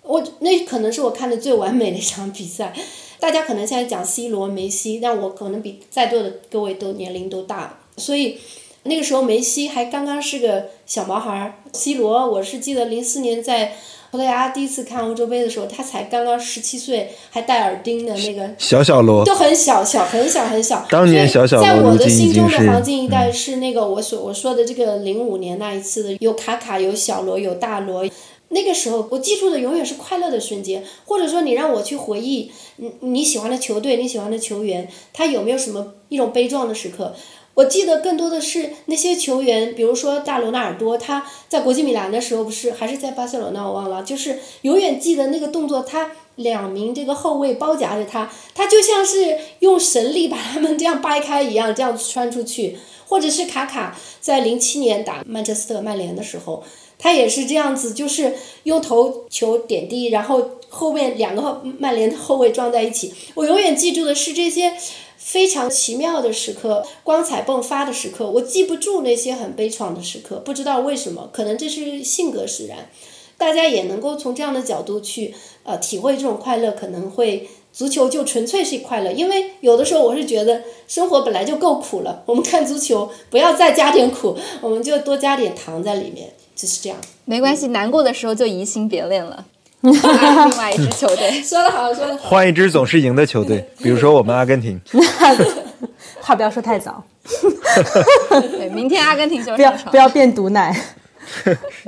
[0.00, 2.72] 我那可能是我看的最完美的一场比赛。
[3.20, 8.38] 大家可能现在讲 C 罗、梅西，但我可能比在座的各位都年龄都大，所以。
[8.86, 13.72] 那个时候梅西还刚刚是个小毛孩儿，C 罗我是记得零四年在
[14.14, 20.86] 葡萄牙第一次看欧洲杯的时候，他才刚刚十七岁，还戴耳钉的那个小小罗，都很小小很小很小。
[20.88, 28.08] 当年小小罗在我的心中的黄金一代是那个我所我说的这个零五年那一次的，有卡卡有小罗有大罗，
[28.50, 37.16] 那个时候我记住的永远是快乐的瞬间，或者说你让我去回忆你你喜欢的球队你喜欢的球员，他有没有什么一种悲壮的时刻？
[37.54, 52.76] 我记得更多的是那些球员，比如说大罗纳尔多，他在国际米兰的时候不是，还是在巴塞罗那，我忘了，就是永远记得那个动作，他两名这个后卫包夹着他，他就像是用神力把他们这样掰开一样，这样穿出去，
[53.06, 56.64] 或者是卡卡在零七年打曼彻斯特曼联的时候，
[56.98, 64.74] 他也是这样子，就是用头球点地，然后后面两个曼联的后卫撞在一起，我永远记住的是这些。
[65.16, 72.90] 非常奇妙的时刻，光彩迸发的时刻，我记不住那些很悲怆的时刻，不知道为什么，可能这是性格使然。
[73.36, 75.34] 大家也能够从这样的角度去
[75.64, 79.10] 呃体会这种快乐，可能会足球就纯粹是快乐。
[79.10, 86.98] 因为有的时候我是觉得生活本来就够苦了，我们看足球不要再加点苦，我们就多加点糖在里面，就是这样。
[87.24, 89.46] 没关系，难过的时候就移情别恋了。
[90.48, 92.30] 另外一支球队，说的好，说的好。
[92.30, 94.80] 换一支总是赢的球队，比如说我们阿根廷。
[96.22, 97.04] 话不要说太早。
[98.30, 100.74] 对，明天阿根廷就不要不要变毒奶。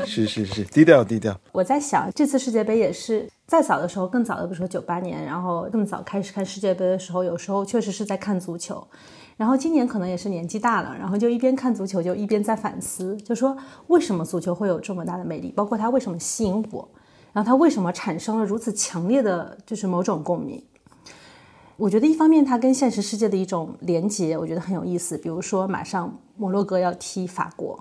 [0.05, 1.39] 是是是，低调低调。
[1.52, 8.86] 我在想，这次世界杯也是再早的时候，更早的，比如说九八年，然后更早开始看世界杯的时候，有时候确实是在看足球。
[9.39, 13.56] 然后今年可能也是年纪大了，然后就一边看足球，就一边在反思，就说
[13.89, 16.89] 为什么足球会有这么大的魅力，包括它为什么吸引我，
[17.37, 20.63] 然后它为什么产生了如此强烈的，就是某种共鸣。
[21.77, 25.19] 我觉得一方面它跟现实世界的一种连接，我觉得很有意思。
[25.19, 27.79] 比如说，马上摩洛哥要踢法国。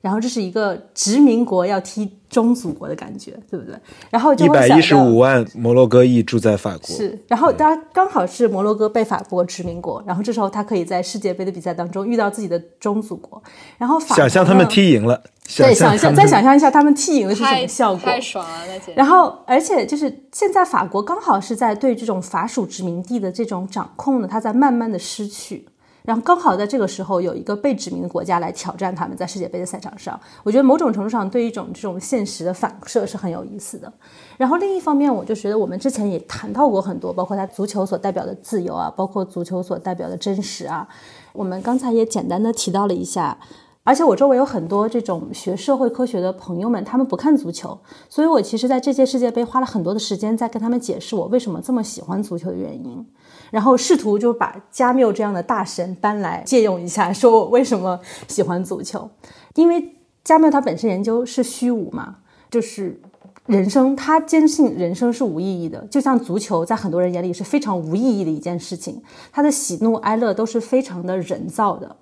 [0.00, 3.74] 然后这是一个殖民国要踢中祖国的感觉，对不对？
[4.10, 7.18] 然后一百一十五万摩洛哥裔住在法国，是。
[7.26, 13.42] 然后当然刚好是摩洛哥被法国殖民国，然后这时候他可以在世界杯的比赛当中遇到自己的中祖国，
[13.78, 15.22] 然后法想象他们踢赢了，
[15.56, 25.68] 对，想象再想象一下他们踢赢了是什么效果，太爽了，那然后而且就是现在法国刚好是在对这种法属殖民地的这种掌控呢，它在慢慢的失去。
[26.04, 33.90] 然后刚好在这个时候有一个被殖民的国家来挑战他们，在世界杯的赛场上，我觉得某种程度上对一种这种现实的反射是很有意思的。
[34.36, 40.86] 然后另一方面，我就觉得我们之前也谈到过很多，包括它足球所代表的自由啊，包括足球所代表的真实啊。
[41.32, 43.38] 我们刚才也简单的提到了一下，
[43.84, 47.78] 而且我周围有很多这种学社会科学的朋友们，他们不看足球，
[48.08, 53.06] 所以我其实在这届世界杯花了很多的时间在跟他们解释我为什么这么喜欢足球的原因。
[53.50, 59.08] 然后试图就把加缪这样的大神搬来借用一下，说我为什么喜欢足球？
[59.54, 59.94] 因为
[60.24, 62.16] 加缪他本身研究是虚无嘛，
[62.50, 62.98] 就是
[63.44, 71.96] 人生，他坚信人生是无意义的，就像足球在很多人眼里是非常无意义的一件事情，他的喜怒哀乐都是非常的人造的。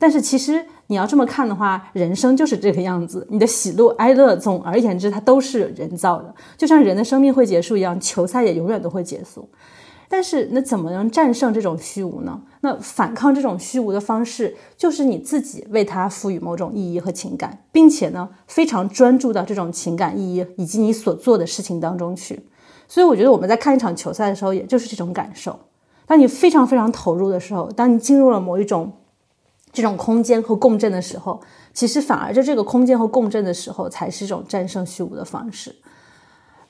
[0.00, 9.46] 但是其实你要这么看的话，人生就是这个样子，你的喜怒哀乐，总而言之，它都是人造的，就像人的生命会结束一样，球赛也永远都会结束。
[10.08, 12.40] 但是，那怎么能战胜这种虚无呢？
[12.62, 22.40] 那反抗这种虚无的方式，就是你自己为它赋予某种意义和情感，并且呢，非常专注到这种情感意义以及你所做的事情当中去。
[22.88, 25.56] 所以，我觉得我们在看一场球赛的时候，也就是这种感受。
[26.06, 28.92] 当你非常非常投入的时候，当你进入了某一种
[29.72, 31.40] 这种空间和共振的时候，
[31.72, 35.74] 其实反而在这个空间和共振的时候，才是一种战胜虚无的方式。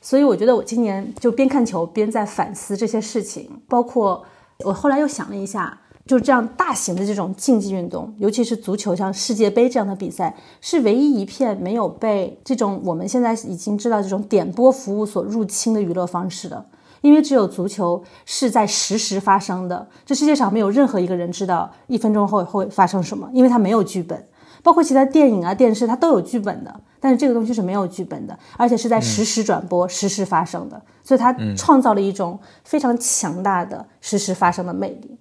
[0.02, 4.24] 所以我觉得我今年就边看球边在反思这些事情，包括
[4.64, 16.64] 我后来又想了一下，就这样大型的这种竞技运动，尤其是足球，像世界杯这样的比赛，是唯一一片没有被这种我们现在已经知道这种点播服务所入侵的娱乐方式的。
[17.00, 24.26] 因为只有足球是在实时发生的，这世界上没有任何一个人知道一分钟后会发生什么，因为它没有剧本。
[24.62, 35.16] 包括其他电影啊、电视，它都有剧本的，但是这个东西是没有剧本的，而且是在实时转播、实时发生的，所以它创造了一种非常强大的实时发生的魅力，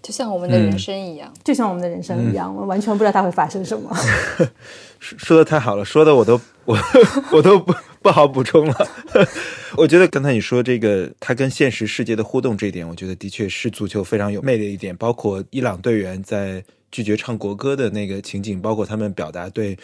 [0.00, 3.94] 就像我们的人生一样，就像我们的人生一样，我完全不知道它会发生什么。
[4.98, 6.78] 说说的太好了，说的我都我
[7.30, 8.88] 我都不不好补充了。
[9.76, 16.64] 我觉得刚才你说这个，他跟现实世界的互动这一点，我觉得的确是足球非常有魅力的一点，包括伊朗队员在。
[16.94, 19.74] 拒绝唱国歌的那个情景，包括他们表达对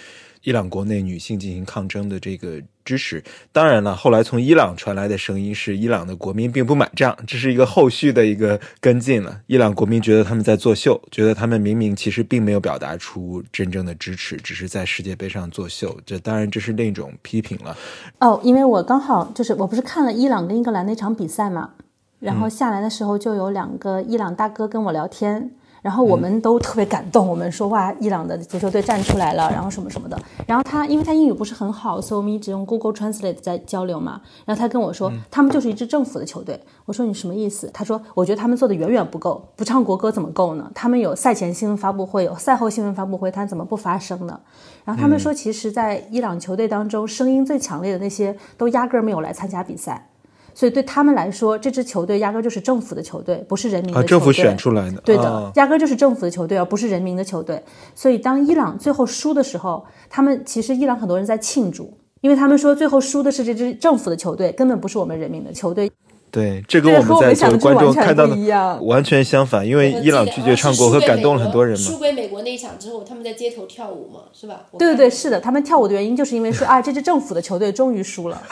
[0.43, 3.23] 伊朗国内女性进行抗争的这个支持。
[3.53, 9.41] 当然了，后来从伊朗传来的声音是，伊朗的国民并不买账，这是一个后续的一个跟进了。
[9.47, 15.99] 伊朗国民觉得他们在作秀，觉得他们明明其实并没有表达出真正的支持，只是在世界杯上作秀。
[16.07, 17.77] 这当然这是另一种批评了。
[18.21, 21.73] 哦，因为我刚好就是我不是看了伊朗跟英格兰那场比赛嘛，
[22.21, 25.51] 然后下来的时候就有两个伊朗大哥跟我聊天。
[25.83, 30.19] 然后我们都特别感动，我们说哇，伊朗的足球队站出来了，然后什么什么的。
[30.47, 34.21] 然后他因为他英语不是很好，所以我们一直用 Google Translate 在交流嘛。
[34.45, 36.61] 然后他跟我说，他们就是一支政府的球队。
[36.85, 37.71] 我说你什么意思？
[37.73, 40.71] 他说我觉得他们做的远远不够，不唱国歌怎么够呢？
[40.75, 44.41] 他们有赛前新闻发布会，有赛后新闻发布会，他怎么不发声呢？
[44.85, 50.09] 然后他们说，其实，在伊朗球队当中，声音最强烈的那些都压根儿没有来参加比赛。
[50.59, 54.09] 所以对他们来说，这支球队压根就是政府的球队，不是人民的球队。
[54.09, 57.63] 政府选出来的，对的，压根就是政府的球队，而不是人民的球队。
[57.95, 65.89] 所以当伊朗最后输的时候，他们其实伊朗很多人在庆祝，因为他们说最后输的是这支政府的球队，根本不是我们人民的球队。
[66.33, 71.87] 对，这跟我们在做观众看到的完全相反，因为伊朗拒绝唱国歌感动了很多人嘛。
[71.87, 74.63] 输给美国那一场之后，他们在街头跳舞嘛，是吧？
[74.77, 78.43] 对对对，是的，他们跳舞的原因就是因为说 啊，这支政府的球队终于输了。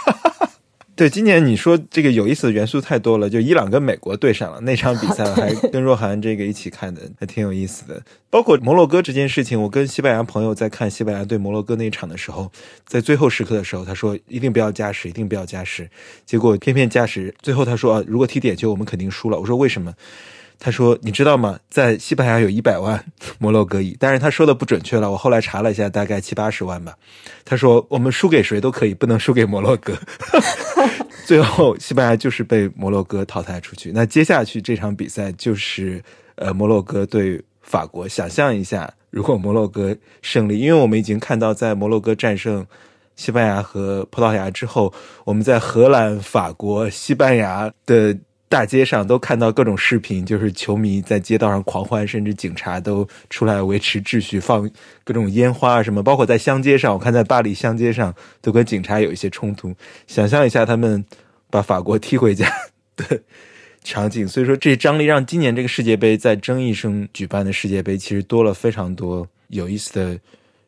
[0.96, 8.02] 对，今年你说这个有意思的元素太多了，就伊朗跟美国对上了那场比赛，还跟若涵这个一起看的，还挺有意思的。
[8.30, 12.50] 包括摩洛哥这件事情，我跟西班牙朋友在看西班牙对摩洛哥那一场的时候，
[12.86, 15.86] 在最后时刻的时候，他说一定不要加时，一定不要加时，
[16.24, 19.38] 结果偏偏加时，最后他说啊，如果踢点球，我们肯定输了。
[19.38, 19.92] 我说为什么？
[20.58, 21.58] 他说：“你知道吗？
[21.68, 23.04] 在西班牙有一百万
[23.38, 25.10] 摩洛哥裔，但是他说的不准确了。
[25.10, 26.94] 我后来查了一下，大概七八十万吧。
[27.44, 29.96] 他说我们输给谁都可以，不能输给摩洛哥。
[31.26, 33.92] 最后西班牙就是被摩洛哥淘汰出去。
[33.92, 36.02] 那接下去这场比赛就是
[36.36, 38.08] 呃摩洛哥对法国。
[38.08, 42.66] 想象一下，如果摩洛哥胜利，因为我们已经看到在摩洛哥战胜
[43.14, 44.92] 西班牙和葡萄牙之后，
[45.24, 48.16] 我们在荷兰、法国、西班牙的。”
[48.48, 54.70] 大街上都看到各种视频，就是球迷在街道上狂欢，甚至警察都出来维持秩序，放
[55.02, 56.02] 各种烟花啊什么。
[56.02, 59.74] 包括在乡街上，我看在巴黎乡街上都跟警察有一些冲突。
[60.06, 61.04] 想象一下他们
[61.50, 62.48] 把法国踢回家
[62.94, 63.20] 的
[63.82, 64.26] 场景。
[64.28, 70.20] 所以说，这张力让今年这个世界杯在争议声举办的世界杯，其实多了非常多有意思的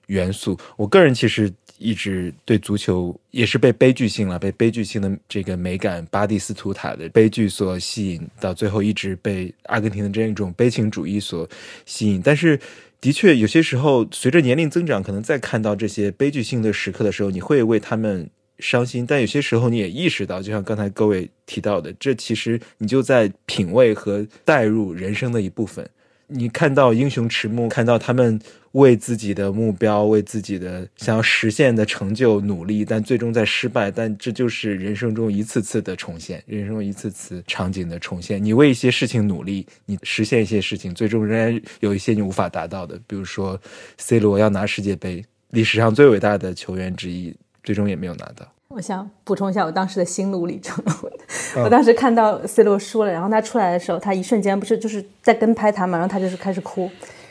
[0.09, 0.59] 元素。
[0.77, 1.51] 我个人其实。
[1.81, 11.49] 一直对足球也是被悲剧性了，被悲剧性的这个美感，巴蒂斯图塔的悲剧所吸引，到最后一直被阿根廷的这样一种悲情主义所
[11.87, 12.21] 吸引。
[12.21, 12.59] 但是，
[13.01, 18.29] 的确有些时候，随着年龄增长，可能再看到这些悲剧性的时刻的时候，你会为他们
[18.59, 19.07] 伤心。
[19.07, 25.89] 但有些时候，你也意识到，就像刚才各位提到的，这其实你就在品味和带入人生的一部分。
[26.31, 28.39] 你看到英雄迟暮，看到他们
[28.73, 33.91] 为自己的目标、为自己的想要实现的成就努力，但最终在失败。
[33.91, 38.45] 但这就是人生中一次次的重现，人生中一次次场景的重现。
[38.45, 43.01] 你为一些事情努力，你实现一些事情，最终仍然有一些你无法达到的。
[43.07, 43.59] 比如说
[43.97, 48.47] ，C 罗要拿世界杯，历史上最伟大的球员之一，最终也没有拿到。
[48.75, 50.85] 我想补充一下我当时的心路历程。
[51.65, 56.91] 我当时看到 C 罗输了，然后他出来的时候，他一瞬间不是就是在跟拍他嘛，然后他就是开始哭。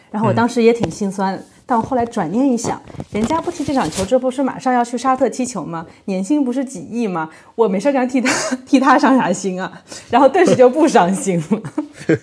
[0.10, 2.82] 然后我当时也挺心酸，但我后来转念一想，
[3.12, 5.86] 人家不踢这场球，这不是马上要去沙特踢球吗？
[6.06, 7.30] 年薪不是几亿吗？
[7.54, 8.34] 我没事干替他
[8.66, 9.84] 替他伤啥心啊？
[10.10, 11.62] 然后顿时就不伤心了。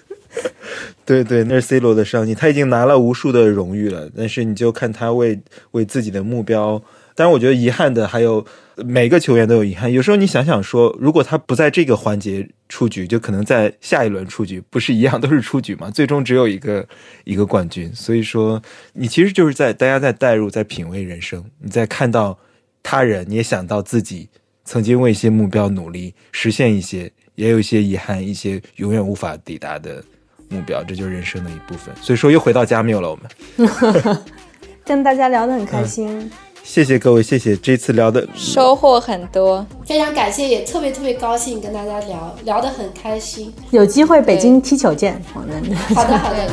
[1.07, 6.83] 对对，那是 C 罗的伤心，他已经拿了无数的荣誉了，但是你就看他为为自己的目标。
[7.15, 8.45] 但是我觉得遗憾的还有
[8.77, 9.93] 每个球员都有遗憾。
[9.93, 15.89] 有时候你想想说，如果他不在这个环节出局，就可能在下一轮出局，不是一样都是出局吗？
[15.95, 16.87] 最终只有一个
[17.23, 17.95] 一个冠军。
[17.95, 18.61] 所以说，
[18.95, 21.45] 你其实就是在大家在代入，在品味人生。
[21.61, 22.37] 你在看到
[22.83, 24.29] 他人，你也想到自己
[24.65, 30.03] 曾经为一些目标努力，实现一些，也有一些遗憾，一些永远无法抵达的
[30.49, 31.95] 目标，这就是人生的一部分。
[32.03, 33.09] 所以说，又回到加缪了。
[33.09, 34.19] 我们
[34.85, 36.29] 跟大家聊得很开心。
[36.65, 38.27] 谢谢各位，谢谢这次聊的。
[38.35, 43.53] 收获很多，非常感谢，也特别特别高兴跟大家聊聊，得很开心。
[43.71, 45.55] 有机会北京踢球见，好的，
[45.95, 46.49] 好的。